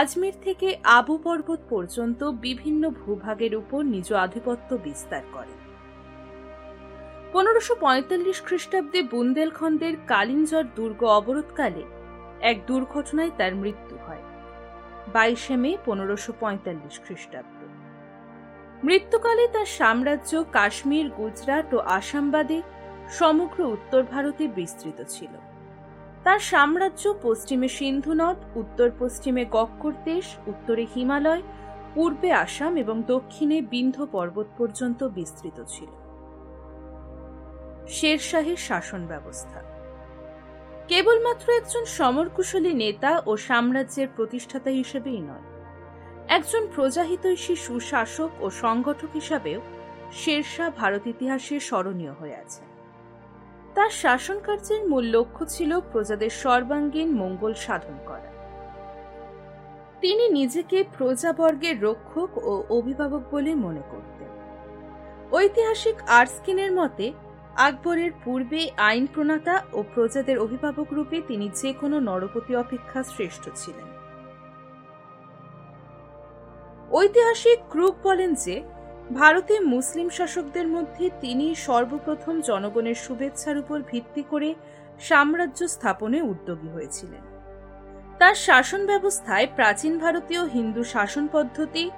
আজমির 0.00 0.36
থেকে 0.42 0.68
আবু 0.98 1.14
পর্বত 1.18 1.60
পর্যন্ত 1.72 2.20
বিভিন্ন 2.46 2.82
ভূভাগের 2.90 3.52
উপর 3.56 3.80
নিজ 3.84 4.08
আধিপত্য 4.24 4.68
বিস্তার 4.86 5.24
করে। 5.32 5.54
পনেরোশো 7.32 7.74
পঁয়তাল্লিশ 7.80 8.38
খ্রিস্টাব্দে 8.42 9.00
বুন্দেলখণ্ডের 9.02 9.94
কালিঞ্জর 10.06 10.64
দুর্গ 10.76 11.00
অবরোধকালে 11.18 11.84
এক 12.50 12.56
দুর্ঘটনায় 12.66 13.32
তার 13.38 13.52
মৃত্যু 13.54 13.96
হয়, 14.06 14.24
বাইশে 15.12 15.56
মে 15.56 15.70
পনেরোশো 15.86 16.32
পঁয়তাল্লিশ 16.40 16.96
খ্রিস্টাব্দে। 17.04 17.66
মৃত্যুকালে 18.82 19.44
তার 19.54 19.68
সাম্রাজ্য 19.78 20.32
কাশ্মীর, 20.52 21.06
গুজরাট 21.18 21.68
ও 21.74 21.78
আসামবাদে 21.98 22.58
সমগ্র 23.18 23.58
উত্তর 23.76 24.02
ভারতে 24.12 24.44
বিস্তৃত 24.58 24.98
ছিল। 25.08 25.32
তার 26.24 26.38
সাম্রাজ্য 26.38 27.14
পশ্চিমে 27.22 27.68
সিন্ধু 27.68 28.12
নদ, 28.12 28.38
উত্তর 28.54 28.90
পশ্চিমে 28.98 29.44
কক্কর 29.50 29.92
দেশ, 30.04 30.26
উত্তরে 30.46 30.86
হিমালয়, 30.94 31.42
পূর্বে 31.94 32.32
আসাম 32.32 32.76
এবং 32.76 33.02
দক্ষিণে 33.06 33.62
বিন্ধ্য 33.62 34.06
পর্বত 34.06 34.48
পর্যন্ত 34.58 35.04
বিস্তৃত 35.04 35.58
ছিল। 35.68 35.90
শেরশাহের 37.88 38.56
শাসন 38.56 39.06
ব্যবস্থা। 39.06 39.60
কেবলমাত্র 40.88 41.46
একজন 41.52 41.84
সমরকুশলী 41.84 42.72
নেতা 42.74 43.22
ও 43.26 43.36
সাম্রাজ্যের 43.36 44.08
প্রতিষ্ঠাতা 44.16 44.70
হিসেবেই 44.70 45.20
নয়, 45.20 45.46
একজন 46.28 46.62
প্রজাহিতৈষী 46.74 47.54
সুশাসক 47.56 48.30
ও 48.40 48.50
সংগঠক 48.50 49.10
হিসাবেও 49.14 49.60
শেরশাহ 50.12 50.70
ভারত 50.76 51.06
ইতিহাসে 51.06 51.60
স্মরণীয় 51.60 52.12
হয়ে 52.12 52.36
আছে 52.36 52.71
তার 53.74 53.90
শাসন 53.90 54.38
কার্যের 54.40 54.82
মূল 54.88 55.04
লক্ষ্য 55.16 55.42
ছিল 55.46 55.70
প্রজাদের 55.92 56.32
সর্বাঙ্গীন 56.42 57.08
মঙ্গল 57.12 57.52
সাধন 57.54 57.96
করা। 58.06 58.30
তিনি 60.00 60.24
নিজেকে 60.28 60.84
প্রজাবর্গের 60.98 61.76
রক্ষক 61.82 62.30
ও 62.44 62.52
অভিভাবক 62.68 63.22
বলে 63.30 63.54
মনে 63.54 63.82
করতেন। 63.90 64.30
ঐতিহাসিক 65.32 65.96
আর্সকিনের 66.08 66.72
মতে, 66.72 67.12
আকবরের 67.56 68.12
পূর্বে 68.24 68.60
আইন 68.76 69.06
প্রণাতা 69.06 69.54
ও 69.72 69.78
প্রজাদের 69.94 70.38
অভিভাবক 70.38 70.88
রূপে 70.92 71.22
তিনি 71.28 71.50
যে 71.54 71.72
কোনো 71.72 72.00
নরপতি 72.00 72.52
অপেক্ষা 72.56 73.02
শ্রেষ্ঠ 73.02 73.44
ছিলেন। 73.54 73.88
ঐতিহাসিক 76.92 77.58
ক্রুক 77.70 77.94
বলেন 78.02 78.34
যে 78.34 78.62
ভারতে 79.20 79.54
মুসলিম 79.60 80.08
শাসকদের 80.10 80.66
মধ্যে 80.68 81.10
তিনি 81.20 81.54
সর্বপ্রথম 81.66 82.34
জনগণের 82.40 82.94
শুভেচ্ছার 82.94 83.56
উপর 83.58 83.78
ভিত্তি 83.90 84.22
করে 84.22 84.54
সাম্রাজ্য 85.00 85.60
স্থাপনে 85.68 86.18
উদ্যোগী 86.22 86.68
হয়েছিলেন। 86.68 87.22
তার 88.18 88.34
শাসন 88.34 88.86
ব্যবস্থায় 88.86 89.46
প্রাচীন 89.56 89.98
ভারতীয় 89.98 90.42
হিন্দু 90.46 90.82
শাসন 90.84 91.24
পদ্ধতি 91.32 91.90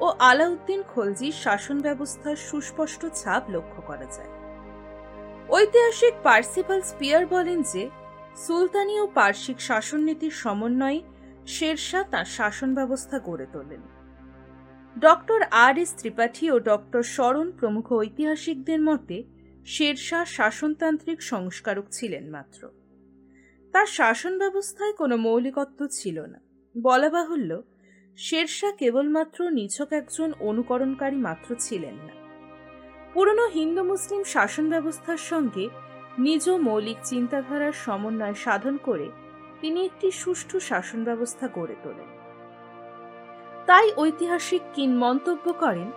ও 0.00 0.06
আলাউদ্দিন 0.30 0.80
খলজির 0.94 1.36
শাসন 1.44 1.76
ব্যবস্থার 1.80 2.36
সুস্পষ্ট 2.36 3.02
ছাপ 3.14 3.42
লক্ষ্য 3.50 3.82
করা 3.82 4.06
যায়। 4.16 4.32
ঐতিহাসিক 5.48 6.14
পার্সিপাল 6.22 6.80
স্পিয়ার 6.80 7.22
বলেন 7.26 7.58
যে, 7.72 7.82
সুলতানি 8.36 9.00
ও 9.00 9.06
পার্শ্বিক 9.14 9.58
শাসননীতির 9.60 10.34
সমন্বয়ে 10.42 11.00
শেরশাহ 11.46 12.02
তাঁর 12.10 12.28
শাসন 12.36 12.74
ব্যবস্থা 12.74 13.16
গড়ে 13.18 13.46
তোলেন। 13.52 13.82
ডক্টর 14.98 15.42
আর 15.50 15.78
এস 15.78 15.94
ত্রিপাঠী 15.96 16.50
ও 16.50 16.58
ডক্টর 16.58 17.02
শরণ 17.02 17.50
প্রমুখ 17.50 17.92
ঐতিহাসিকদের 17.92 18.82
মতে, 18.82 19.24
শেরশাহ 19.66 20.24
শাসনতান্ত্রিক 20.24 21.22
সংস্কারক 21.22 21.86
ছিলেন 21.90 22.30
মাত্র। 22.30 22.68
তার 23.72 23.86
শাসন 23.86 24.38
ব্যবস্থায় 24.38 24.92
কোনো 24.92 25.16
মৌলিকত্ব 25.16 25.86
ছিল 25.86 26.20
না। 26.20 26.40
বলা 26.82 27.10
বাহুল্য, 27.10 27.62
শেরশাহ 28.16 28.72
কেবলমাত্র 28.72 29.50
নিছক 29.50 29.92
একজন 29.92 30.32
অনুকরণকারী 30.40 31.16
মাত্র 31.16 31.54
ছিলেন 31.54 31.94
না। 31.94 32.12
পুরনো 33.14 33.46
হিন্দু 33.48 33.84
মুসলিম 33.84 34.24
শাসন 34.24 34.70
ব্যবস্থার 34.70 35.16
সঙ্গে 35.16 35.68
নিজ 36.18 36.50
মৌলিক 36.50 36.96
চিন্তাধারার 37.04 37.72
সমন্বয় 37.72 38.34
সাধন 38.34 38.76
করে 38.76 39.08
তিনি 39.60 39.84
একটি 39.84 40.10
সুষ্ঠু 40.10 40.60
শাসন 40.60 41.04
ব্যবস্থা 41.04 41.48
গড়ে 41.48 41.74
তোলেন। 41.82 42.15
তাই 43.68 43.86
ঐতিহাসিক 44.02 44.62
কিন 44.74 44.90
মন্তব্য 45.04 45.46
করেন, 45.62 45.88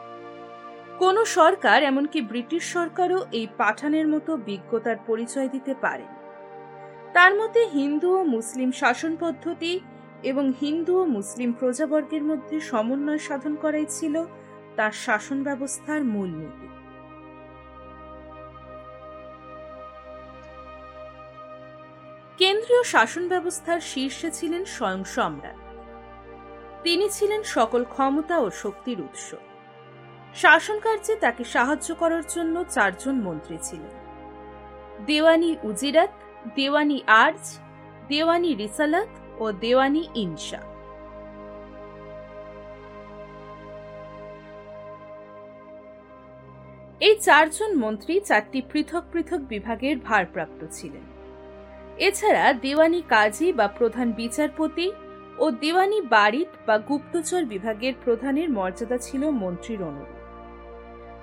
কোন 1.01 1.15
সরকার, 1.37 1.79
এমনকি 1.83 2.19
ব্রিটিশ 2.31 2.63
সরকারও 2.75 3.19
এই 3.39 3.47
পাঠানের 3.57 4.07
মতো 4.13 4.31
বিজ্ঞতার 4.49 4.97
পরিচয় 5.07 5.49
দিতে 5.55 5.73
পারে। 5.83 6.05
তার 7.15 7.31
মতে 7.39 7.59
হিন্দু 7.77 8.09
ও 8.19 8.21
মুসলিম 8.35 8.69
শাসন 8.81 9.13
পদ্ধতি 9.23 9.73
এবং 10.23 10.45
হিন্দু 10.61 10.93
ও 11.01 11.03
মুসলিম 11.17 11.49
প্রজাবর্গের 11.59 12.23
মধ্যে 12.23 12.57
সমন্বয় 12.71 13.21
সাধন 13.27 13.53
করাই 13.63 13.87
ছিল 13.97 14.15
তার 14.77 14.93
শাসন 15.05 15.37
ব্যবস্থার 15.43 16.01
মূলনীতি 16.13 16.67
কেন্দ্রীয় 22.39 22.83
শাসন 22.93 23.23
ব্যবস্থার 23.33 23.79
শীর্ষে 23.91 24.29
ছিলেন 24.37 24.63
স্বয়ং 24.75 25.01
সম্রাট। 25.15 25.68
তিনি 26.83 27.05
ছিলেন 27.09 27.41
সকল 27.55 27.81
ক্ষমতা 27.83 28.35
ও 28.39 28.47
শক্তির 28.49 28.99
উৎস। 29.01 29.27
শাসন 30.35 30.79
কার্যে 30.79 31.13
তাকে 31.15 31.43
সাহায্য 31.43 31.95
করার 31.95 32.23
জন্য 32.35 32.55
চারজন 32.69 33.15
মন্ত্রী 33.21 33.57
ছিলেন। 33.61 33.93
দেওয়ানি 35.05 35.51
উজিরাত, 35.63 36.13
দেওয়ানি 36.55 37.03
আর্জ, 37.07 37.43
দেওয়ানি 38.07 38.51
রিসালাত 38.53 39.11
ও 39.39 39.45
দেওয়ানি 39.51 40.03
ইনশা 40.15 40.61
এই 46.99 47.15
চারজন 47.19 47.71
মন্ত্রী 47.77 48.19
চারটি 48.19 48.59
পৃথক 48.71 49.03
পৃথক 49.11 49.39
বিভাগের 49.39 49.97
ভারপ্রাপ্ত 49.99 50.61
ছিলেন। 50.71 51.05
এছাড়া 51.97 52.53
দেওয়ানি 52.53 53.01
কাজী 53.09 53.47
বা 53.53 53.67
প্রধান 53.67 54.07
বিচারপতি 54.11 54.91
ও 55.39 55.51
দেওয়ানি 55.51 56.01
বাড়িত 56.01 56.47
বা 56.67 56.77
গুপ্তচর 56.77 57.45
বিভাগের 57.45 57.93
প্রধানের 58.05 58.49
মর্যাদা 58.49 58.97
ছিল 58.97 59.29
মন্ত্রীর 59.29 59.81
অনুরূপ। 59.83 60.19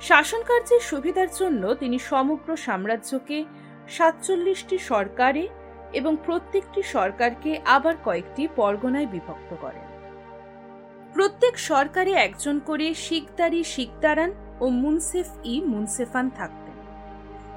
শাসনকার্যের 0.01 0.81
সুবিধার 0.81 1.29
জন্য 1.39 1.75
তিনি 1.75 1.99
সমগ্র 1.99 2.57
সাম্রাজ্যকে 2.57 3.45
সাতচল্লিশটি 3.89 4.79
সরকারে 4.79 5.49
এবং 5.93 6.17
প্রত্যেকটি 6.27 6.83
সরকারকে 6.83 7.61
আবার 7.65 7.95
কয়েকটি 8.05 8.49
পরগনায় 8.57 9.07
বিভক্ত 9.07 9.51
করেন। 9.61 9.87
প্রত্যেক 11.15 11.59
সরকারে 11.59 12.13
একজন 12.13 12.61
করে 12.67 12.95
শিকদারি 12.95 13.65
শিকদারান 13.65 14.31
ও 14.61 14.69
মুনসেফ 14.69 15.29
ই 15.45 15.61
মুনসেফান 15.61 16.31
থাকতেন। 16.31 16.77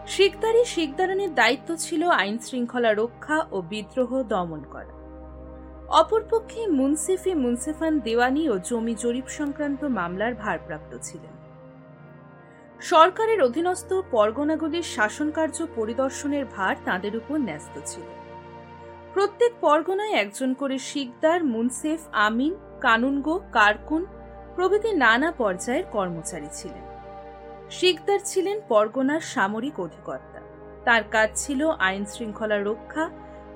শিকদারি 0.07 0.65
শিকদারানের 0.65 1.35
দায়িত্ব 1.35 1.75
ছিল 1.75 2.01
আইন 2.09 2.37
শৃঙ্খলা 2.37 2.93
রক্ষা 2.93 3.37
ও 3.51 3.61
বিদ্রোহ 3.61 4.23
দমন 4.23 4.63
করা। 4.71 4.98
অপরপক্ষে 5.89 6.67
মুনসিফি 6.67 7.33
মুনসেফান 7.33 7.99
দেওয়ানি 7.99 8.49
ও 8.49 8.57
জমি 8.57 8.95
জরিপ 8.95 9.27
সংক্রান্ত 9.27 9.83
মামলার 9.83 10.33
ভারপ্রাপ্ত 10.35 10.97
ছিলেন। 11.01 11.33
সরকারের 12.81 13.41
অধীনস্থ 13.41 13.93
পরগনাগুলির 14.11 14.83
শাসনকার্য 14.83 15.67
পরিদর্শনের 15.75 16.45
ভার 16.45 16.75
তাঁদের 16.85 17.17
উপর 17.17 17.37
ন্যস্ত 17.37 17.79
ছিল। 17.85 18.03
প্রত্যেক 19.13 19.51
পরগনায় 19.61 20.11
একজন 20.11 20.53
করে 20.53 20.77
শিকদার 20.77 21.43
মুনসেফ 21.43 21.99
আমিন, 22.11 22.55
কানুনগো, 22.81 23.41
কারকুন 23.51 24.05
প্রভৃতি 24.55 24.91
নানা 24.93 25.31
পর্যায়ের 25.31 25.83
কর্মচারী 25.91 26.47
ছিলেন। 26.53 26.83
শিকদার 27.69 28.19
ছিলেন 28.25 28.61
পরগনার 28.67 29.19
সামরিক 29.19 29.79
অধিকর্তা। 29.79 30.39
তার 30.85 31.03
কাজ 31.11 31.29
ছিল 31.35 31.69
আইন 31.69 32.05
শৃঙ্খলা 32.05 32.63
রক্ষা 32.63 33.09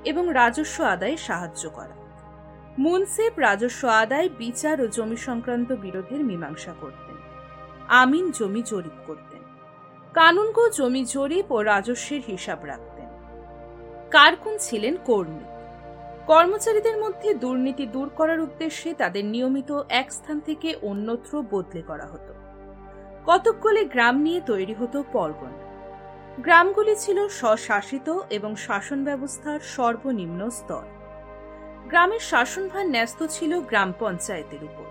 এবং 0.05 0.33
রাজস্ব 0.33 0.83
আদায়ে 0.83 1.17
সাহায্য 1.17 1.69
করা। 1.69 2.02
মুনসেফ 2.77 3.39
রাজস্ব 3.39 3.87
আদায়, 3.87 4.29
বিচার 4.29 4.81
ও 4.81 4.87
জমি 4.87 5.15
সংক্রান্ত 5.15 5.71
বিরোধের 5.71 6.23
মীমাংসা 6.23 6.73
করতেন। 6.81 7.15
আমিন 7.87 8.31
জমি 8.31 8.63
জরিপ 8.65 9.03
করতেন। 9.07 9.41
কানুনগো 10.13 10.69
জমি 10.69 11.05
জরিপ 11.05 11.51
ও 11.51 11.61
রাজস্বের 11.61 12.21
হিসাব 12.27 12.65
রাখতেন। 12.65 13.05
কারকুন 14.11 14.57
ছিলেন 14.59 14.97
কর্মী। 15.05 15.43
কর্মচারীদের 16.27 16.97
মধ্যে 16.97 17.33
দুর্নীতি 17.33 17.85
দূর 17.85 18.09
করার 18.09 18.39
উদ্দেশ্যে 18.39 18.93
তাদের 18.93 19.25
নিয়মিত 19.25 19.81
এক 19.89 20.11
স্থান 20.11 20.39
থেকে 20.39 20.75
অন্যত্র 20.81 21.43
বদলে 21.51 21.81
করা 21.81 22.05
হতো। 22.05 22.33
কতকগুলি 23.25 23.85
গ্রাম 23.85 24.17
নিয়ে 24.17 24.41
তৈরি 24.45 24.73
হতো 24.73 25.03
পরগনা। 25.11 25.63
গ্রামগুলি 26.39 26.95
ছিল 26.95 27.27
স্বশাসিত 27.27 28.19
এবং 28.29 28.55
শাসন 28.55 29.03
ব্যবস্থার 29.03 29.59
সর্বনিম্ন 29.59 30.49
স্তর। 30.49 30.83
গ্রামের 31.89 32.19
শাসনভার 32.19 32.85
ন্যস্ত 32.89 33.19
ছিল 33.25 33.59
গ্রাম 33.61 33.93
পঞ্চায়েতের 33.99 34.63
উপর। 34.63 34.87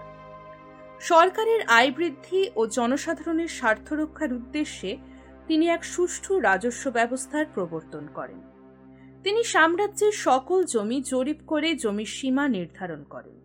সরকারের 1.00 1.60
আয় 1.68 1.90
বৃদ্ধি 1.90 2.50
ও 2.56 2.66
জনসাধারণের 2.66 3.48
স্বার্থ 3.48 3.92
রক্ষার 3.92 4.32
উদ্দেশ্যে 4.32 4.98
তিনি 5.46 5.68
এক 5.68 5.84
সুষ্ঠু 5.84 6.40
রাজস্ব 6.40 6.90
ব্যবস্থার 6.90 7.46
প্রবর্তন 7.54 8.04
করেন। 8.14 8.40
তিনি 9.22 9.44
সাম্রাজ্যের 9.44 10.12
সকল 10.12 10.64
জমি 10.64 10.98
জরিপ 11.02 11.40
করে 11.46 11.68
জমির 11.74 12.06
সীমা 12.06 12.48
নির্ধারণ 12.48 13.04
করেন 13.04 13.36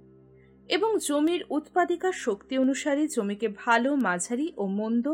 এবং 0.70 0.92
জমির 1.00 1.42
উৎপাদিকার 1.50 2.16
শক্তি 2.26 2.58
অনুসারে 2.58 3.08
জমিকে 3.08 3.48
ভালো, 3.64 3.96
মাঝারি 3.96 4.54
ও 4.58 4.64
মন্দ 4.80 5.06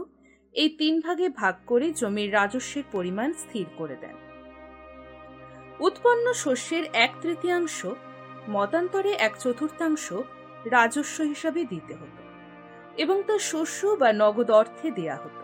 এই 0.53 0.69
তিন 0.69 0.93
ভাগে 0.99 1.29
ভাগ 1.29 1.55
করে 1.67 1.87
জমির 1.91 2.33
রাজস্বের 2.33 2.83
পরিমাণ 2.91 3.29
স্থির 3.33 3.65
করে 3.77 3.95
দেন। 3.95 4.15
উৎপন্ন 5.79 6.25
শস্যের 6.33 6.85
এক 6.93 7.11
তৃতীয়াংশ 7.21 7.85
মতান্তরে 8.49 9.11
এক 9.11 9.33
চতুর্থাংশ 9.39 10.13
রাজস্ব 10.65 11.21
হিসাবে 11.21 11.65
দিতে 11.65 11.93
হতো 11.93 12.23
এবং 12.97 13.23
তা 13.27 13.39
শস্য 13.39 13.87
বা 13.87 14.13
নগদ 14.13 14.51
অর্থে 14.51 14.91
দেয়া 14.91 15.15
হতো। 15.15 15.43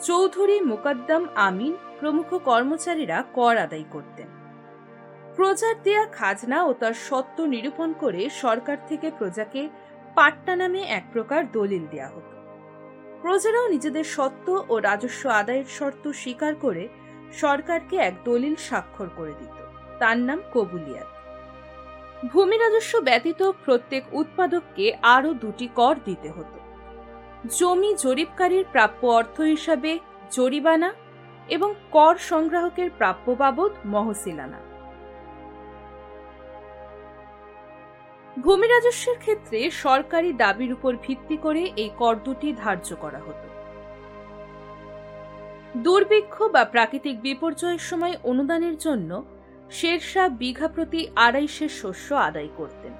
চৌধুরী 0.00 0.60
মুকদ্দম 0.60 1.26
আমিন 1.34 1.76
প্রমুখ 2.00 2.34
কর্মচারীরা 2.34 3.24
কর 3.32 3.56
আদায় 3.56 3.84
করতেন। 3.90 4.28
প্রজার 5.36 5.82
দেয়া 5.82 6.06
খাজনা 6.06 6.64
ও 6.64 6.72
তার 6.72 6.92
সত্য 6.94 7.42
নিরূপণ 7.42 7.92
করে 7.92 8.30
সরকার 8.30 8.76
থেকে 8.86 9.10
প্রজাকে 9.18 9.68
পাট্টা 10.14 10.56
নামে 10.56 10.82
এক 10.82 11.04
প্রকার 11.12 11.52
দলিল 11.52 11.86
দেয়া 11.86 12.08
হতো। 12.08 12.34
প্রজারাও 13.22 13.68
নিজেদের 13.68 14.04
সত্য 14.04 14.64
ও 14.68 14.78
রাজস্ব 14.78 15.28
আদায়ের 15.28 15.64
শর্ত 15.68 16.08
স্বীকার 16.08 16.54
করে 16.54 16.88
সরকারকে 17.32 17.96
এক 17.96 18.14
দলিল 18.24 18.54
স্বাক্ষর 18.56 19.06
করে 19.16 19.32
দিত। 19.38 19.64
তার 19.98 20.18
নাম 20.18 20.40
কবুলিয়াত। 20.54 21.13
ভূমি 22.30 22.56
রাজস্ব 22.58 22.92
ব্যতীত 23.00 23.40
প্রত্যেক 23.64 24.02
উৎপাদককে 24.12 24.86
আরও 25.14 25.30
দুটি 25.34 25.66
কর 25.74 25.94
দিতে 26.04 26.28
হতো। 26.30 26.58
জমি 27.58 27.90
জরিপকারীর 27.94 28.64
প্রাপ্য 28.72 29.02
অর্থ 29.18 29.36
হিসাবে 29.40 29.92
জরিমানা 30.32 30.90
এবং 31.48 31.70
কর 31.90 32.14
সংগ্রাহকের 32.30 32.90
প্রাপ্য 32.98 33.26
বাবদ 33.32 33.72
মহসিলানা। 33.84 34.60
ভূমি 38.38 38.66
রাজস্বের 38.66 39.18
ক্ষেত্রে 39.18 39.58
সরকারি 39.84 40.30
দাবির 40.32 40.70
উপর 40.72 40.92
ভিত্তি 41.02 41.36
করে 41.36 41.62
এই 41.76 41.90
কর 41.98 42.14
দুটি 42.24 42.48
ধার্য 42.52 42.88
করা 42.96 43.20
হতো। 43.26 43.46
দুর্ভিক্ষ 45.76 46.34
বা 46.54 46.62
প্রাকৃতিক 46.64 47.16
বিপর্যয়ের 47.22 47.82
সময় 47.90 48.14
অনুদানের 48.24 48.76
জন্য 48.78 49.10
শেরশাহ 49.74 50.28
বিঘা 50.28 50.68
প্রতি 50.68 51.08
আড়াইশের 51.16 51.68
শস্য 51.68 52.14
আদায় 52.14 52.48
করতেন। 52.56 52.92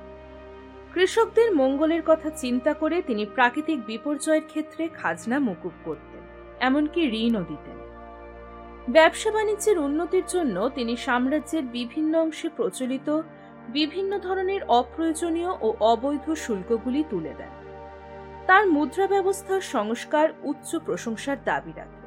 কৃষকদের 0.95 1.55
মঙ্গলের 1.55 2.03
কথা 2.07 2.31
চিন্তা 2.31 2.73
করে 2.73 3.03
তিনি 3.03 3.27
প্রাকৃতিক 3.27 3.87
বিপর্যয়ের 3.87 4.45
ক্ষেত্রে 4.47 4.89
খাজনা 4.89 5.39
মুকুব 5.39 5.73
করতেন, 5.85 6.23
এমনকি 6.61 7.01
ঋণও 7.01 7.43
দিতেন। 7.43 7.79
ব্যবসা 8.89 9.31
বাণিজ্যের 9.31 9.79
উন্নতির 9.79 10.23
জন্য 10.29 10.69
তিনি 10.69 10.97
সাম্রাজ্যের 10.97 11.63
বিভিন্ন 11.63 12.13
অংশে 12.19 12.49
প্রচলিত 12.57 13.09
বিভিন্ন 13.69 14.19
ধরনের 14.19 14.63
অপ্রয়োজনীয় 14.69 15.53
ও 15.61 15.69
অবৈধ 15.81 16.27
শুল্কগুলি 16.35 17.05
তুলে 17.11 17.33
দেন। 17.39 17.53
তার 18.47 18.67
মুদ্রা 18.67 19.07
ব্যবস্থার 19.07 19.61
সংস্কার 19.61 20.29
উচ্চ 20.43 20.77
প্রশংসার 20.77 21.37
দাবি 21.45 21.73
রাখে। 21.77 22.01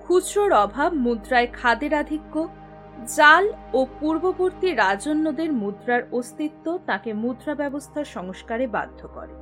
খুচরোর 0.00 0.52
অভাব 0.52 0.90
মুদ্রায় 0.94 1.48
খাদের 1.52 1.94
আধিক্য 1.94 2.34
জাল 3.06 3.52
ও 3.72 3.86
পূর্ববর্তী 4.00 4.74
রাজন্যদের 4.74 5.52
মুদ্রার 5.52 6.02
অস্তিত্ব 6.12 6.78
তাকে 6.86 7.12
মুদ্রা 7.12 7.54
ব্যবস্থার 7.54 8.04
সংস্কারে 8.04 8.66
বাধ্য 8.66 9.08
করে। 9.08 9.32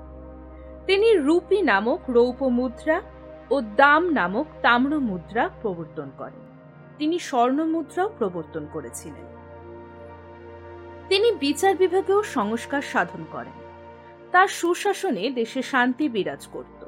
তিনি 0.86 1.14
রূপী 1.14 1.62
নামক 1.62 2.00
রৌপ 2.08 2.42
মুদ্রা 2.42 3.02
ও 3.50 3.60
দাম 3.60 4.10
নামক 4.10 4.46
তাম্র 4.62 4.98
মুদ্রা 4.98 5.50
প্রবর্তন 5.62 6.10
করেন। 6.18 6.40
তিনি 6.98 7.18
স্বর্ণ 7.18 7.64
মুদ্রাও 7.64 8.10
প্রবর্তন 8.18 8.66
করেছিলেন। 8.72 9.30
তিনি 11.08 11.32
বিচার 11.32 11.76
বিভাগেও 11.76 12.22
সংস্কার 12.22 12.82
সাধন 12.82 13.24
করেন। 13.32 13.52
তার 14.32 14.48
সুশাসনে 14.48 15.30
দেশে 15.30 15.62
শান্তি 15.62 16.08
বিরাজ 16.08 16.46
করত। 16.46 16.86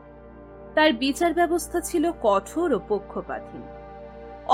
তার 0.75 0.93
বিচার 0.93 1.35
ব্যবস্থা 1.35 1.81
ছিল 1.81 2.13
কঠোর 2.23 2.73
ও 2.73 2.81
পক্ষপাতহীন। 2.89 3.82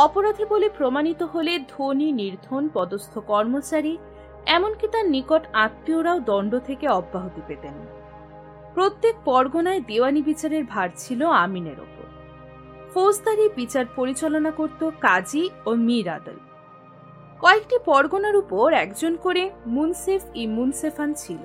অপরাধী 0.04 0.44
বলে 0.44 0.68
প্রমাণিত 0.68 1.22
হলে 1.22 1.52
ধনী, 1.58 2.12
নির্ধন, 2.12 2.68
পদস্থ 2.74 3.18
কর্মচারী, 3.18 3.98
এমনকি 4.46 4.86
তার 4.88 5.06
নিকট 5.10 5.42
আত্মীয়রাও 5.52 6.18
দণ্ড 6.20 6.52
থেকে 6.58 6.88
অব্যাহতি 6.88 7.42
পেতেন। 7.46 7.74
প্রত্যেক 8.74 9.14
পরগনায় 9.24 9.80
দেওয়ানি 9.80 10.22
বিচারের 10.22 10.64
ভার 10.64 10.88
ছিল 10.96 11.20
আমিনের 11.44 11.78
ওপর। 11.80 12.06
ফৌজদারি 12.94 13.48
বিচার 13.56 13.84
পরিচালনা 13.96 14.50
করত 14.50 14.90
কাজী 15.00 15.44
ও 15.66 15.70
মীর 15.86 16.08
আদল। 16.08 16.38
কয়েকটি 17.40 17.76
পরগনার 17.84 18.36
উপর 18.36 18.66
একজন 18.72 19.12
করে 19.16 19.42
মুনসেফ 19.66 20.22
ই 20.34 20.44
মুনসেফান 20.46 21.10
ছিল 21.14 21.42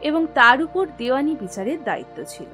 এবং 0.00 0.22
তার 0.34 0.58
উপর 0.62 0.84
দেওয়ানি 0.98 1.32
বিচারের 1.40 1.78
দায়িত্ব 1.84 2.18
ছিল। 2.28 2.50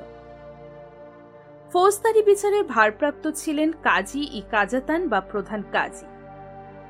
ফৌজদারি 1.73 2.23
বিচারের 2.23 2.65
ভারপ্রাপ্ত 2.65 3.31
ছিলেন 3.31 3.73
কাজী 3.73 4.21
ই 4.33 4.43
কাজাতান 4.51 5.09
বা 5.09 5.21
প্রধান 5.21 5.63
কাজী। 5.73 6.07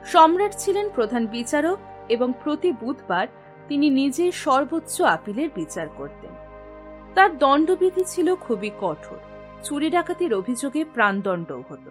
সম্রাট 0.05 0.53
ছিলেন 0.59 0.89
প্রধান 0.95 1.27
বিচারক 1.27 1.79
এবং 2.09 2.33
প্রতি 2.45 2.73
বুধবার 2.73 3.27
তিনি 3.69 3.91
নিজে 3.91 4.33
সর্বোচ্চ 4.33 5.03
আপিলের 5.03 5.51
বিচার 5.55 5.89
করতেন। 5.97 6.31
তার 7.15 7.39
দণ্ডবিধি 7.39 8.05
ছিল 8.07 8.35
খুবই 8.35 8.71
কঠোর। 8.81 9.19
চুরি 9.65 9.91
ডাকাতির 9.91 10.35
অভিযোগে 10.35 10.85
প্রাণদণ্ডও 10.85 11.63
হতো। 11.69 11.91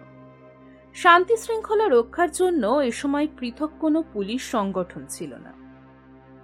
শান্তি 0.94 1.36
শৃঙ্খলা 1.36 1.88
রক্ষার 1.88 2.30
জন্য 2.30 2.66
এ 2.66 2.92
সময় 2.92 3.28
পৃথক 3.38 3.70
কোনো 3.80 4.04
পুলিশ 4.12 4.50
সংগঠন 4.50 5.06
ছিল 5.08 5.34
না। 5.34 5.61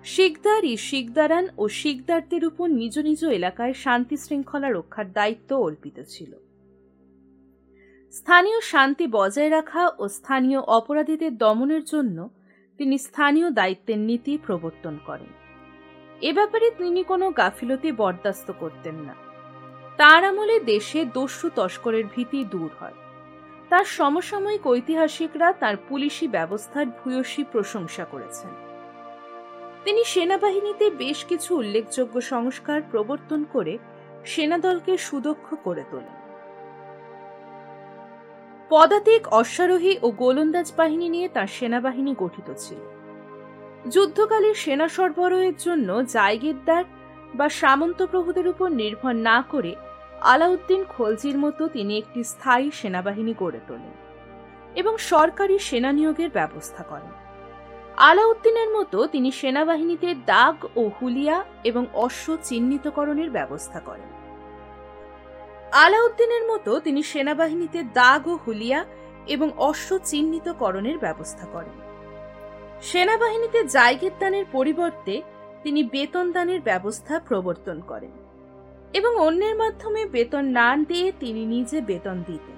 শিকদার 0.04 0.64
ই 0.64 0.76
শিকদারান 0.76 1.48
ও 1.58 1.68
শিকদারদের 1.68 2.44
উপর 2.44 2.68
নিজ 2.68 2.98
নিজ 2.98 3.24
এলাকায় 3.24 3.72
শান্তি 3.72 4.16
শৃঙ্খলা 4.16 4.70
রক্ষার 4.70 5.12
দায়িত্ব 5.12 5.56
অর্পিত 5.56 6.00
ছিল। 6.08 6.32
স্থানীয় 8.10 8.60
শান্তি 8.60 9.06
বজায় 9.06 9.50
রাখা 9.50 9.90
ও 9.98 10.08
স্থানীয় 10.08 10.60
অপরাধীদের 10.60 11.36
দমনের 11.36 11.84
জন্য 11.84 12.30
তিনি 12.78 12.98
স্থানীয় 12.98 13.50
দায়িত্বের 13.50 13.98
নীতি 13.98 14.38
প্রবর্তন 14.46 14.98
করেন। 15.06 15.28
এ 16.22 16.32
ব্যাপারে 16.32 16.70
তিনি 16.70 17.02
কোনো 17.02 17.30
গাফিলতি 17.30 17.92
বরদাস্ত 17.92 18.52
করতেন 18.58 18.94
না। 18.94 19.14
তার 19.96 20.24
আমলে 20.24 20.60
দেশে 20.60 21.04
দস্যু 21.04 21.50
তস্করের 21.54 22.04
ভীতি 22.16 22.44
দূর 22.44 22.70
হয়। 22.80 22.94
তার 23.68 23.84
সমসাময়িক 23.84 24.66
ঐতিহাসিকরা 24.66 25.52
তার 25.52 25.76
পুলিশি 25.88 26.28
ব্যবস্থার 26.28 26.86
ভূয়সী 26.86 27.44
প্রশংসা 27.44 28.04
করেছেন। 28.04 28.67
তিনি 29.88 30.04
সেনাবাহিনীতে 30.04 30.90
বেশ 30.90 31.24
কিছু 31.24 31.56
উল্লেখযোগ্য 31.56 32.20
সংস্কার 32.20 32.82
প্রবর্তন 32.90 33.44
করে 33.52 33.78
সেনাদলকে 34.24 34.98
সুদক্ষ 34.98 35.54
করে 35.64 35.84
তোলেন। 35.90 36.16
পদাতিক, 38.70 39.28
অশ্বারোহী 39.28 39.98
ও 40.02 40.10
গোলন্দাজ 40.10 40.72
বাহিনী 40.76 41.08
নিয়ে 41.08 41.28
তার 41.28 41.46
সেনাবাহিনী 41.46 42.14
গঠিত 42.18 42.52
ছিল। 42.58 42.78
যুদ্ধকালে 43.90 44.54
সেনা 44.54 44.88
সরবরাহের 44.88 45.56
জন্য 45.58 46.02
জায়গিরদার 46.02 46.84
বা 47.34 47.48
সামন্ত 47.48 48.02
প্রভুদের 48.02 48.48
উপর 48.48 48.68
নির্ভর 48.70 49.12
না 49.12 49.44
করে 49.50 49.74
আলাউদ্দিন 50.20 50.84
খলজির 50.84 51.38
মতো 51.38 51.68
তিনি 51.68 51.98
একটি 51.98 52.24
স্থায়ী 52.24 52.70
সেনাবাহিনী 52.70 53.34
গড়ে 53.38 53.60
তোলেন 53.68 53.94
এবং 54.74 54.98
সরকারি 54.98 55.58
সেনা 55.58 55.92
নিয়োগের 55.92 56.30
ব্যবস্থা 56.30 56.82
করেন। 56.82 57.17
আলাউদ্দিনের 58.06 58.70
মতো 58.76 59.06
তিনি 59.06 59.30
সেনাবাহিনীতে 59.32 60.14
দাগ 60.26 60.56
ও 60.76 60.82
হুলিয়া 61.00 61.36
এবং 61.64 61.86
অশ্ব 61.94 62.26
চিহ্নিতকরণের 62.42 63.30
ব্যবস্থা 63.30 63.80
করেন। 63.80 64.10
আলাউদ্দিনের 65.72 66.44
মতো 66.50 66.80
তিনি 66.80 67.02
সেনাবাহিনীতে 67.02 67.80
দাগ 67.82 68.22
ও 68.28 68.38
হুলিয়া 68.46 68.84
এবং 69.26 69.48
অশ্ব 69.58 69.98
চিহ্নিতকরণের 70.04 70.98
ব্যবস্থা 70.98 71.46
করেন। 71.46 71.76
সেনাবাহিনীতে 72.82 73.60
জায়গের 73.64 74.14
দানের 74.20 74.46
পরিবর্তে 74.52 75.22
তিনি 75.62 75.80
বেতন 75.82 76.32
দানের 76.32 76.60
ব্যবস্থা 76.60 77.14
প্রবর্তন 77.20 77.80
করেন 77.80 78.14
এবং 78.92 79.12
অন্যের 79.26 79.56
মাধ্যমে 79.56 80.02
বেতন 80.06 80.44
না 80.44 80.76
দিয়ে 80.88 81.12
তিনি 81.20 81.42
নিজে 81.46 81.80
বেতন 81.80 82.16
দিতেন। 82.26 82.57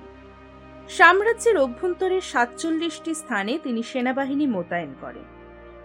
সাম্রাজ্যের 0.97 1.57
অভ্যন্তরে 1.57 2.20
সাতচল্লিশটি 2.20 3.14
স্থানে 3.14 3.59
তিনি 3.59 3.82
সেনাবাহিনী 3.82 4.47
মোতায়েন 4.47 4.95
করেন 5.01 5.24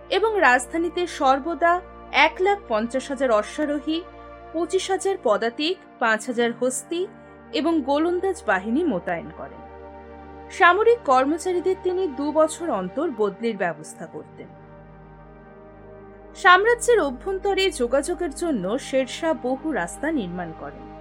এবং 0.10 0.40
রাজধানীতে 0.40 1.08
সর্বদা 1.08 1.82
এক 2.12 2.42
লাখ 2.42 2.58
পঞ্চাশ 2.68 3.08
হাজার 3.08 3.32
অশ্বারোহী, 3.32 4.02
পঁচিশ 4.54 4.90
হাজার 4.90 5.18
পদাতিক, 5.24 5.78
পাঁচ 6.00 6.26
হাজার 6.26 6.52
হস্তি 6.60 7.08
এবং 7.54 7.82
গোলন্দাজ 7.82 8.44
বাহিনী 8.48 8.84
মোতায়েন 8.84 9.30
করেন। 9.38 9.62
সামরিক 10.52 11.00
কর্মচারীদের 11.06 11.76
তিনি 11.84 12.08
দু 12.08 12.32
বছর 12.32 12.70
অন্তর 12.70 13.08
বদলির 13.18 13.58
ব্যবস্থা 13.58 14.06
করতেন। 14.06 14.48
সাম্রাজ্যের 16.36 17.00
অভ্যন্তরে 17.00 17.72
যোগাযোগের 17.72 18.34
জন্য 18.36 18.80
শেরশাহ 18.80 19.34
বহু 19.44 19.72
রাস্তা 19.72 20.12
নির্মাণ 20.12 20.52
করেন। 20.60 20.95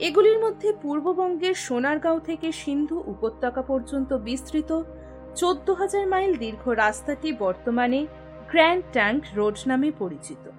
এগুলির 0.00 0.38
মধ্যে 0.38 0.72
পূর্ববঙ্গের 0.82 1.54
সোনারগাঁও 1.54 2.20
থেকে 2.20 2.52
সিন্ধু 2.52 3.02
উপত্যকা 3.06 3.62
পর্যন্ত 3.62 4.12
বিস্তৃত। 4.12 4.82
চোদ্দ 5.34 5.70
হাজার 5.70 6.06
মাইল 6.06 6.36
দীর্ঘ 6.36 6.68
রাস্তাটি 6.68 7.32
বর্তমানে 7.32 8.06
গ্র্যান্ড 8.48 8.84
ট্যাঙ্ক 8.92 9.24
রোড 9.34 9.56
নামে 9.66 9.90
পরিচিত। 9.98 10.50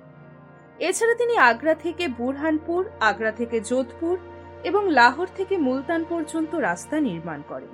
এছাড়া 0.80 1.16
তিনি 1.16 1.38
আগ্রা 1.38 1.76
থেকে 1.76 2.08
বুরহানপুর, 2.08 2.90
আগ্রা 3.00 3.32
থেকে 3.32 3.62
যোধপুর 3.62 4.18
এবং 4.64 4.90
লাহোর 4.90 5.28
থেকে 5.36 5.58
মুলতান 5.58 6.06
পর্যন্ত 6.10 6.56
রাস্তা 6.56 7.00
নির্মাণ 7.00 7.42
করেন। 7.48 7.70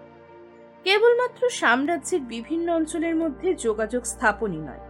কেবলমাত্র 0.83 1.49
সাম্রাজ্যের 1.49 2.21
বিভিন্ন 2.21 2.73
অঞ্চলের 2.73 3.15
মধ্যে 3.15 3.55
যোগাযোগ 3.55 4.03
স্থাপনই 4.05 4.57
নয়। 4.57 4.83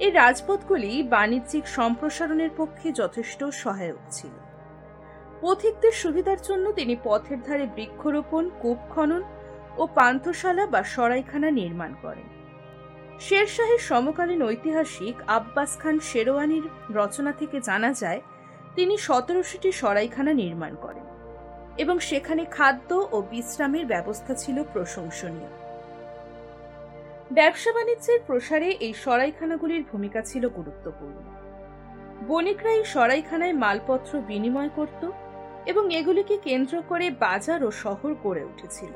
এই 0.00 0.10
রাজপথগুলি 0.10 1.02
বাণিজ্যিক 1.02 1.66
সম্প্রসারণের 1.66 2.50
পক্ষে 2.56 2.92
যথেষ্ট 2.92 3.44
সহায়ক 3.44 3.96
ছিল। 4.10 4.43
পথিকদের 5.44 5.94
সুবিধার 6.02 6.40
জন্য 6.48 6.66
তিনি 6.72 6.94
পথের 7.04 7.40
ধারে 7.46 7.66
বৃক্ষরোপণ, 7.76 8.44
কূপ 8.62 8.78
খনন 8.92 9.22
ও 9.80 9.82
পান্থশালা 9.96 10.64
বা 10.66 10.80
সরাইখানা 10.94 11.48
নির্মাণ 11.60 11.92
করেন। 12.02 12.28
শেরশাহের 13.20 13.80
সমকালীন 13.90 14.40
ঐতিহাসিক 14.42 15.16
আব্বাস 15.38 15.72
খান 15.78 15.96
শেরওয়ানির 16.10 16.66
রচনা 16.90 17.32
থেকে 17.32 17.56
জানা 17.60 17.90
যায়, 17.92 18.20
তিনি 18.76 18.94
সতেরোশোটি 18.98 19.70
সরাইখানা 19.72 20.32
নির্মাণ 20.42 20.72
করেন 20.74 21.06
এবং 21.78 21.96
সেখানে 22.08 22.42
খাদ্য 22.56 22.90
ও 23.14 23.16
বিশ্রামের 23.30 23.84
ব্যবস্থা 23.86 24.32
ছিল 24.34 24.56
প্রশংসনীয়। 24.72 25.50
ব্যবসা 27.32 27.70
বাণিজ্যের 27.76 28.20
প্রসারে 28.26 28.68
এই 28.86 28.94
সরাইখানাগুলির 29.04 29.82
ভূমিকা 29.92 30.20
ছিল 30.22 30.44
গুরুত্বপূর্ণ। 30.58 31.16
বণিকরা 32.28 32.70
এই 32.78 32.84
সরাইখানায় 32.94 33.54
মালপত্র 33.62 34.12
বিনিময় 34.30 34.72
করত 34.76 35.02
এবং 35.66 35.94
এগুলিকে 35.94 36.36
কেন্দ্র 36.36 36.74
করে 36.88 37.06
বাজার 37.10 37.60
ও 37.64 37.70
শহর 37.70 38.10
গড়ে 38.24 38.44
উঠেছিল। 38.44 38.92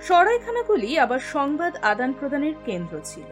সরাইখানাগুলি 0.00 0.90
আবার 0.98 1.20
সংবাদ 1.34 1.72
আদান 1.82 2.12
প্রদানের 2.12 2.54
কেন্দ্র 2.64 2.94
ছিল। 3.04 3.28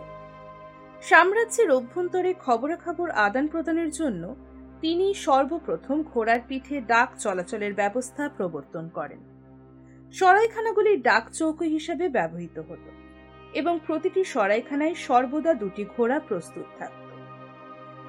সাম্রাজ্যের 1.03 1.71
অভ্যন্তরে 1.71 2.35
খবরাখবর 2.45 3.11
আদান 3.11 3.47
প্রদানের 3.47 3.91
জন্য 3.91 4.23
তিনি 4.81 5.15
সর্বপ্রথম 5.15 6.03
ঘোড়ার 6.03 6.41
পিঠে 6.49 6.81
ডাক 6.81 7.09
চলাচলের 7.19 7.73
ব্যবস্থা 7.75 8.29
প্রবর্তন 8.29 8.85
করেন। 8.89 9.21
সরাইখানাগুলি 10.13 10.93
ডাক 10.97 11.25
চৌকি 11.31 11.67
হিসাবে 11.69 12.09
ব্যবহৃত 12.09 12.59
হতো 12.59 12.91
এবং 13.53 13.75
প্রতিটি 13.87 14.23
সরাইখানায় 14.25 14.95
সর্বদা 14.95 15.53
দুটি 15.55 15.85
ঘোড়া 15.97 16.19
প্রস্তুত 16.29 16.67
থাকত। 16.79 17.00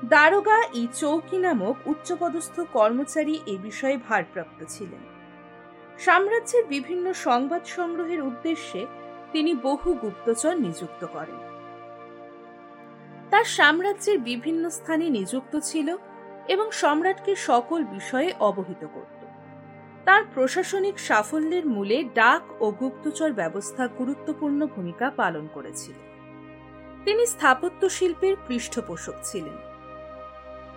দারোগা 0.10 0.64
ই 0.74 0.88
চৌকি 0.93 1.38
নামক 1.38 1.76
উচ্চপদস্থ 1.86 2.60
কর্মচারী 2.74 3.39
এ 3.45 3.58
বিষয়ে 3.64 3.97
ভারপ্রাপ্ত 4.10 4.64
ছিলেন। 4.70 4.99
সাম্রাজ্যের 5.99 6.66
বিভিন্ন 6.66 7.14
সংবাদ 7.14 7.66
সংগ্রহের 7.66 8.22
উদ্দেশ্যে 8.22 8.86
তিনি 9.32 9.54
বহু 9.54 9.93
গুপ্তচর 9.93 10.56
নিযুক্ত 10.56 11.06
করেন। 11.06 11.36
তার 13.30 13.43
সাম্রাজ্যের 13.43 14.20
বিভিন্ন 14.20 14.70
স্থানে 14.70 15.10
নিযুক্ত 15.10 15.60
ছিল 15.64 15.97
এবং 16.47 16.72
সম্রাটকে 16.72 17.36
সকল 17.36 17.84
বিষয়ে 17.84 18.34
অবহিত 18.39 18.86
করত। 18.93 19.26
তার 20.06 20.24
প্রশাসনিক 20.34 20.99
সাফল্যের 20.99 21.66
মূলে 21.66 22.04
ডাক 22.04 22.62
ও 22.62 22.72
গুপ্তচর 22.72 23.32
ব্যবস্থা 23.32 23.88
গুরুত্বপূর্ণ 23.88 24.66
ভূমিকা 24.66 25.10
পালন 25.10 25.47
করেছিল। 25.54 25.93
তিনি 27.06 27.26
স্থাপত্য 27.26 27.89
শিল্পের 27.89 28.36
পৃষ্ঠপোষক 28.47 29.14
ছিলেন। 29.24 29.70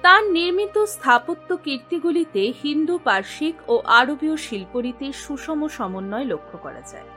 তার 0.04 0.24
নির্মিত 0.36 0.76
স্থাপত্য 0.94 1.48
কীর্তিগুলিতে 1.64 2.42
হিন্দু 2.62 2.94
পার্শ্বিক 3.06 3.56
ও 3.72 3.74
আরবীয় 4.00 4.36
শিল্পরীতির 4.46 5.14
সুষম 5.24 5.60
সমন্বয় 5.68 6.26
লক্ষ্য 6.32 6.56
করা 6.64 6.82
যায়। 6.92 7.08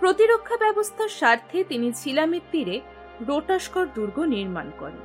প্রতিরক্ষা 0.00 0.56
ব্যবস্থার 0.64 1.10
স্বার্থে 1.18 1.58
তিনি 1.64 1.88
ঝিলামের 2.00 2.44
তীরে 2.52 2.76
রোটাস্কর 3.28 3.86
দুর্গ 3.96 4.16
নির্মাণ 4.34 4.68
করেন। 4.80 5.04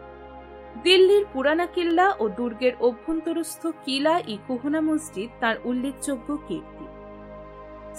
দিল্লির 0.83 1.23
পুরানা 1.33 1.67
কিল্লা 1.75 2.07
ও 2.19 2.23
দুর্গের 2.37 2.73
অভ্যন্তরস্থ 2.87 3.61
কিলা 3.85 4.15
ই 4.33 4.35
কুহনা 4.47 4.81
মসজিদ 4.89 5.29
তার 5.41 5.55
উল্লেখযোগ্য 5.69 6.29
কীর্তি। 6.47 6.85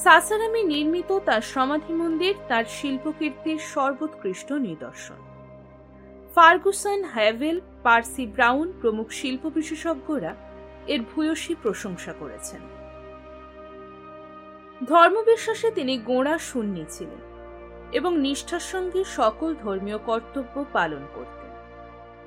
সাসারামে 0.05 0.63
নির্মিত 0.73 1.11
তার 1.29 1.43
সমাধি 1.55 1.93
মন্দির 2.03 2.35
তার 2.49 2.65
শিল্পকীর্তির 2.77 3.59
সর্বোৎকৃষ্ট 3.73 4.49
নিদর্শন। 4.69 5.21
ফার্গুসন, 6.35 7.01
হ্যাভেল, 7.05 7.61
পার্সি 7.83 8.27
ব্রাউন 8.27 8.73
প্রমুখ 8.81 9.09
শিল্প 9.11 9.47
বিশেষজ্ঞরা 9.47 10.35
এর 10.87 11.01
ভূয়সী 11.01 11.55
প্রশংসা 11.63 12.13
করেছেন। 12.13 12.61
ধর্মবিশ্বাসে 14.87 15.71
তিনি 15.71 15.99
গোড়া 15.99 16.39
শূন্যী 16.39 16.85
ছিলেন 16.91 17.23
এবং 17.93 18.13
নিষ্ঠার 18.19 18.61
সঙ্গে 18.61 19.05
সকল 19.05 19.55
ধর্মীয় 19.55 19.99
কর্তব্য 19.99 20.65
পালন 20.73 21.03
করতেন। 21.15 21.51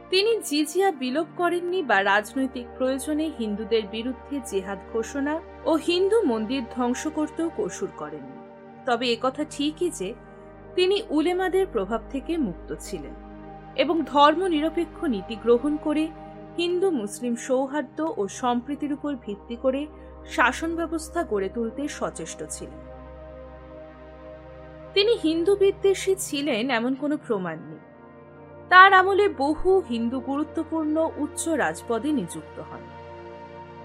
তিনি 0.09 0.31
জিজিয়া 0.41 0.91
বিলোপ 0.91 1.27
করেননি 1.37 1.83
বা 1.83 2.03
রাজনৈতিক 2.03 2.65
প্রয়োজনে 2.77 3.31
হিন্দুদের 3.39 3.83
বিরুদ্ধে 3.91 4.35
জেহাদ 4.51 4.79
ঘোষণা 4.93 5.35
ও 5.65 5.71
হিন্দু 5.75 6.17
মন্দির 6.25 6.61
ধ্বংস 6.75 7.07
করতেও 7.07 7.49
কসুর 7.57 7.91
করেননি। 7.97 8.39
তবে 8.85 9.05
একথা 9.13 9.43
ঠিকই 9.49 9.89
যে 9.89 10.09
তিনি 10.75 10.97
উলেমাদের 11.09 11.65
প্রভাব 11.67 12.01
থেকে 12.11 12.37
মুক্ত 12.37 12.69
ছিলেন। 12.79 13.24
এবং 13.75 14.01
ধর্ম 14.05 14.47
নিরপেক্ষ 14.47 15.03
নীতি 15.03 15.35
গ্রহণ 15.35 15.77
করে 15.77 16.07
হিন্দু, 16.57 16.91
মুসলিম 16.91 17.35
সৌহার্দ্য 17.35 18.13
ও 18.17 18.27
সম্প্রীতির 18.27 18.93
উপর 18.93 19.15
ভিত্তি 19.15 19.55
করে 19.55 19.87
শাসন 20.25 20.75
ব্যবস্থা 20.75 21.23
গড়ে 21.23 21.49
তুলতে 21.49 21.87
সচেষ্ট 21.87 22.43
ছিলেন। 22.49 22.79
তিনি 24.93 25.17
হিন্দু 25.23 25.55
বিদ্বেষী 25.55 26.15
ছিলেন 26.17 26.71
এমন 26.71 26.93
কোনো 26.93 27.17
প্রমাণ 27.17 27.57
নেই। 27.69 27.79
তার 28.69 28.93
আমলে 28.93 29.29
বহু 29.29 29.81
হিন্দু 29.89 30.19
গুরুত্বপূর্ণ 30.19 31.09
উচ্চ 31.17 31.47
রাজপদে 31.47 32.11
নিযুক্ত 32.11 32.59
হন। 32.59 32.79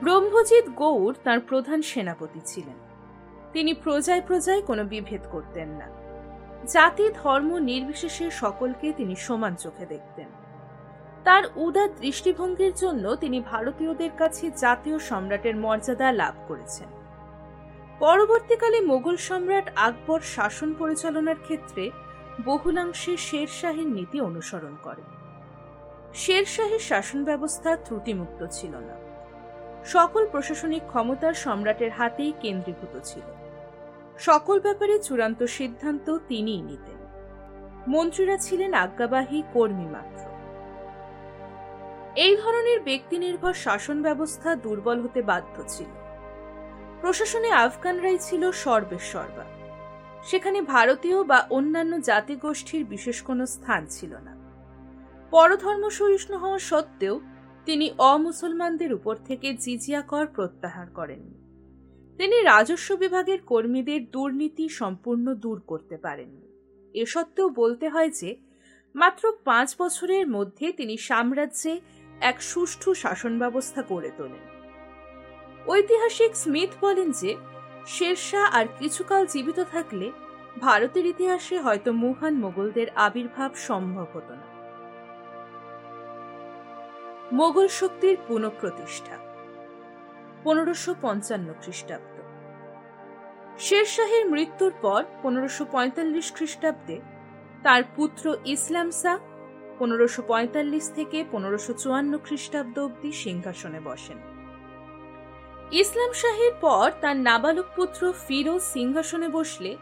ব্রহ্মজিৎ 0.00 0.68
গৌর 0.68 1.14
তার 1.24 1.40
প্রধান 1.40 1.82
সেনাপতি 1.82 2.40
ছিলেন। 2.44 2.78
তিনি 3.52 3.74
প্রজায় 3.74 4.20
প্রজায় 4.20 4.62
কোনো 4.62 4.84
বিভেদ 4.84 5.20
করতেন 5.32 5.68
না। 5.68 5.99
জাতি 6.66 7.10
ধর্ম 7.22 7.58
নির্বিশেষে 7.58 8.30
সকলকে 8.30 8.92
তিনি 8.92 9.16
সমান 9.16 9.54
চোখে 9.54 9.86
দেখতেন। 9.86 10.28
তার 11.24 11.44
উদার 11.56 11.88
দৃষ্টিভঙ্গির 12.00 12.74
জন্য 12.74 13.14
তিনি 13.14 13.40
ভারতীয়দের 13.40 14.10
কাছে 14.10 14.50
জাতীয় 14.56 14.98
সম্রাটের 14.98 15.56
মর্যাদা 15.56 16.12
লাভ 16.12 16.34
করেছেন। 16.48 16.88
পরবর্তীকালে 17.98 18.80
মোগল 18.80 19.16
সম্রাট 19.16 19.70
আকবর 19.76 20.20
শাসন 20.20 20.74
পরিচালনার 20.74 21.36
ক্ষেত্রে 21.36 21.90
বহুলাংশে 22.44 23.16
শেরশাহীর 23.16 23.86
নীতি 23.86 24.20
অনুসরণ 24.20 24.76
করে 24.82 25.02
শেরশাহীর 26.14 26.78
শাসন 26.78 27.24
ব্যবস্থা 27.24 27.76
ত্রুটিমুক্ত 27.76 28.46
ছিল 28.50 28.76
না। 28.76 28.96
সকল 29.84 30.26
প্রশাসনিক 30.26 30.82
ক্ষমতা 30.86 31.32
সম্রাটের 31.32 31.90
হাতেই 31.90 32.32
কেন্দ্রীভূত 32.40 33.00
ছিল। 33.04 33.39
সকল 34.18 34.60
ব্যাপারে 34.60 34.98
চূড়ান্ত 34.98 35.42
সিদ্ধান্ত 35.42 36.18
তিনিই 36.28 36.62
নিতেন। 36.62 36.98
মন্ত্রীরা 37.88 38.36
ছিলেন 38.36 38.74
আজ্ঞাবাহী 38.74 39.42
কর্মী 39.52 39.84
মাত্র। 39.84 40.24
এই 42.16 42.36
ধরনের 42.36 42.80
ব্যক্তি 42.80 43.18
নির্ভর 43.18 43.52
শাসন 43.52 44.02
ব্যবস্থা 44.02 44.54
দুর্বল 44.54 45.00
হতে 45.00 45.22
বাধ্য 45.22 45.62
ছিল। 45.68 45.90
প্রশাসনে 47.00 47.50
আফগানরাই 47.50 48.18
ছিল 48.18 48.50
সর্বেসর্বা 48.50 49.44
সেখানে 50.24 50.62
ভারতীয় 50.62 51.24
বা 51.24 51.46
অন্যান্য 51.50 52.00
জাতিগোষ্ঠীর 52.00 52.84
বিশেষ 52.84 53.22
কোনো 53.22 53.46
স্থান 53.46 53.86
ছিল 53.86 54.12
না। 54.14 54.34
পরধর্ম 55.30 55.88
সহিষ্ণু 55.88 56.38
হওয়া 56.38 56.58
সত্ত্বেও 56.58 57.20
তিনি 57.64 57.90
অমুসলমানদের 57.98 58.92
উপর 58.92 59.16
থেকে 59.16 59.54
জিজিয়া 59.54 60.02
কর 60.02 60.26
প্রত্যাহার 60.26 60.86
করেন 60.94 61.22
তিনি 62.18 62.42
রাজস্ব 62.42 62.96
বিভাগের 62.96 63.42
কর্মীদের 63.42 64.10
দুর্নীতি 64.10 64.68
সম্পূর্ণ 64.68 65.34
দূর 65.34 65.60
করতে 65.66 65.96
পারেননি। 65.96 66.48
এ 66.94 67.06
সত্ত্বেও 67.06 67.48
বলতে 67.48 67.88
হয় 67.88 68.10
যে, 68.10 68.36
মাত্র 68.94 69.32
পাঁচ 69.44 69.74
বছরের 69.78 70.28
মধ্যে 70.28 70.72
তিনি 70.72 70.96
সাম্রাজ্যে 70.96 71.80
এক 72.20 72.42
সুষ্ঠু 72.42 72.94
শাসন 72.94 73.38
ব্যবস্থা 73.38 73.82
গড়ে 73.88 74.10
তোলেন। 74.16 74.44
ঐতিহাসিক 75.66 76.36
স্মিথ 76.36 76.70
বলেন 76.80 77.10
যে, 77.10 77.36
শেরশাহ 77.86 78.56
আর 78.56 78.66
কিছুকাল 78.78 79.26
জীবিত 79.26 79.60
থাকলে 79.60 80.10
ভারতের 80.60 81.06
ইতিহাসে 81.06 81.58
হয়তো 81.58 81.92
মহান 81.92 82.34
মোগলদের 82.34 82.86
আবির্ভাব 82.96 83.54
সম্ভব 83.54 84.06
হতো 84.12 84.34
না। 84.34 84.46
মোগল 87.32 87.68
শক্তির 87.68 88.16
পুনঃপ্রতিষ্ঠা 88.28 89.29
পনেরোশো 90.44 90.92
পঞ্চান্ন 91.02 91.48
খ্রিস্টাব্দ। 91.62 92.16
শেরশাহের 93.58 94.24
মৃত্যুর 94.26 94.72
পর 94.82 95.00
পনেরোশো 95.22 95.64
পঁয়তাল্লিশ 95.64 96.26
খ্রিস্টাব্দে 96.32 96.96
তার 97.62 97.82
পুত্র 97.96 98.24
ইসলাম 98.44 98.88
শাহ 98.90 99.18
পনেরোশো 99.78 100.22
পঁয়তাল্লিশ 100.22 100.84
থেকে 100.94 101.18
পনেরোশো 101.32 101.72
চুয়ান্ন 101.72 102.12
খ্রিস্টাব্দ 102.18 102.76
অব্দি 102.78 103.10
সিংহাসনে 103.12 103.80
বসেন। 103.80 104.18
ইসলাম 105.72 106.12
শাহের 106.12 106.54
পর 106.60 106.86
তার 107.00 107.16
নাবালক 107.28 107.68
পুত্র 107.76 108.00
ফিরোজ 108.26 108.62
সিংহাসনে 108.74 109.28
বসলে 109.28 109.72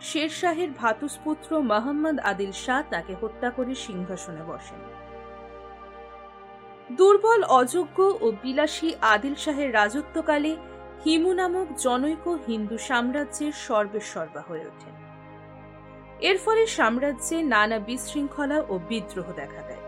শের 0.00 0.30
শাহের 0.40 0.70
ভাতুসপুত্র 0.70 1.50
মোহাম্মদ 1.70 2.16
আদিল 2.30 2.52
শাহ 2.64 2.80
তাকে 2.90 3.12
হত্যা 3.20 3.48
করে 3.50 3.74
সিংহাসনে 3.86 4.42
বসেন। 4.50 4.80
দুর্বল, 6.98 7.40
অযোগ্য 7.60 7.98
ও 8.24 8.26
বিলাসী 8.42 8.88
আদিল 9.12 9.34
শাহের 9.34 9.70
রাজত্বকালে 9.74 10.56
হিমু 11.04 11.32
নামক 11.32 11.68
জনৈক 11.76 12.24
হিন্দু 12.46 12.76
সাম্রাজ্যের 12.78 13.52
সর্বেসর্বা 13.66 14.42
হয়ে 14.48 14.64
ওঠেন। 14.66 14.94
এর 16.20 16.38
ফলে 16.44 16.66
সাম্রাজ্যে 16.66 17.36
নানা 17.42 17.78
বিশৃঙ্খলা 17.78 18.58
ও 18.68 18.74
বিদ্রোহ 18.88 19.28
দেখা 19.32 19.62
দেয়। 19.62 19.84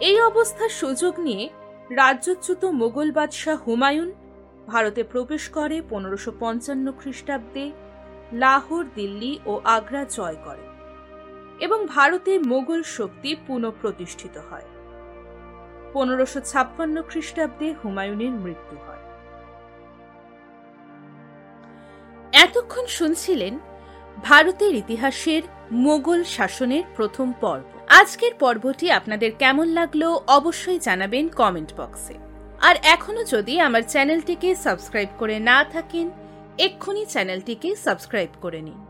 এই 0.00 0.20
অবস্থার 0.20 0.68
সুযোগ 0.68 1.14
নিয়ে 1.20 1.44
রাজ্যচ্যুত 1.90 2.62
মোগল 2.64 3.08
বাদশাহ 3.10 3.58
হুমায়ুন 3.66 4.10
ভারতে 4.66 5.02
প্রবেশ 5.02 5.44
করে 5.48 5.76
পনেরোশো 5.90 6.32
পঞ্চান্ন 6.40 6.86
খ্রিস্টাব্দে 6.92 7.66
লাহোর, 8.32 8.84
দিল্লি 8.94 9.32
ও 9.46 9.52
আগ্রা 9.76 10.02
জয় 10.16 10.38
করে 10.44 10.64
এবং 11.60 11.86
ভারতে 11.86 12.32
মোগল 12.38 12.80
শক্তি 12.96 13.30
পুনঃপ্রতিষ্ঠিত 13.46 14.36
হয়। 14.50 14.68
পনেরোশো 15.92 16.40
ছাপ্পান্ন 16.40 17.02
খ্রিস্টাব্দে 17.02 17.74
হুমায়ুনের 17.80 18.30
মৃত্যু 18.30 18.76
হয়। 18.86 19.02
এতক্ষণ 22.32 22.86
শুনছিলেন 22.86 23.54
ভারতের 24.24 24.74
ইতিহাসের 24.74 25.42
মোগল 25.70 26.24
শাসনের 26.36 26.84
প্রথম 26.96 27.32
পর্ব। 27.32 27.64
আজকের 27.88 28.32
পর্বটি 28.34 28.90
আপনাদের 28.90 29.30
কেমন 29.32 29.68
লাগল 29.68 30.02
অবশ্যই 30.28 30.78
জানাবেন 30.78 31.28
কমেন্ট 31.28 31.70
বক্সে। 31.78 32.16
আর 32.60 32.76
এখনও 32.82 33.24
যদি 33.24 33.60
আমার 33.60 33.82
চ্যানেলটিকে 33.82 34.54
সাবস্ক্রাইব 34.54 35.08
করে 35.18 35.38
না 35.38 35.64
থাকেন, 35.64 36.10
এক্ষুনি 36.58 37.04
চ্যানেলটিকে 37.06 37.70
সাবস্ক্রাইব 37.76 38.30
করে 38.40 38.60
নিন। 38.62 38.87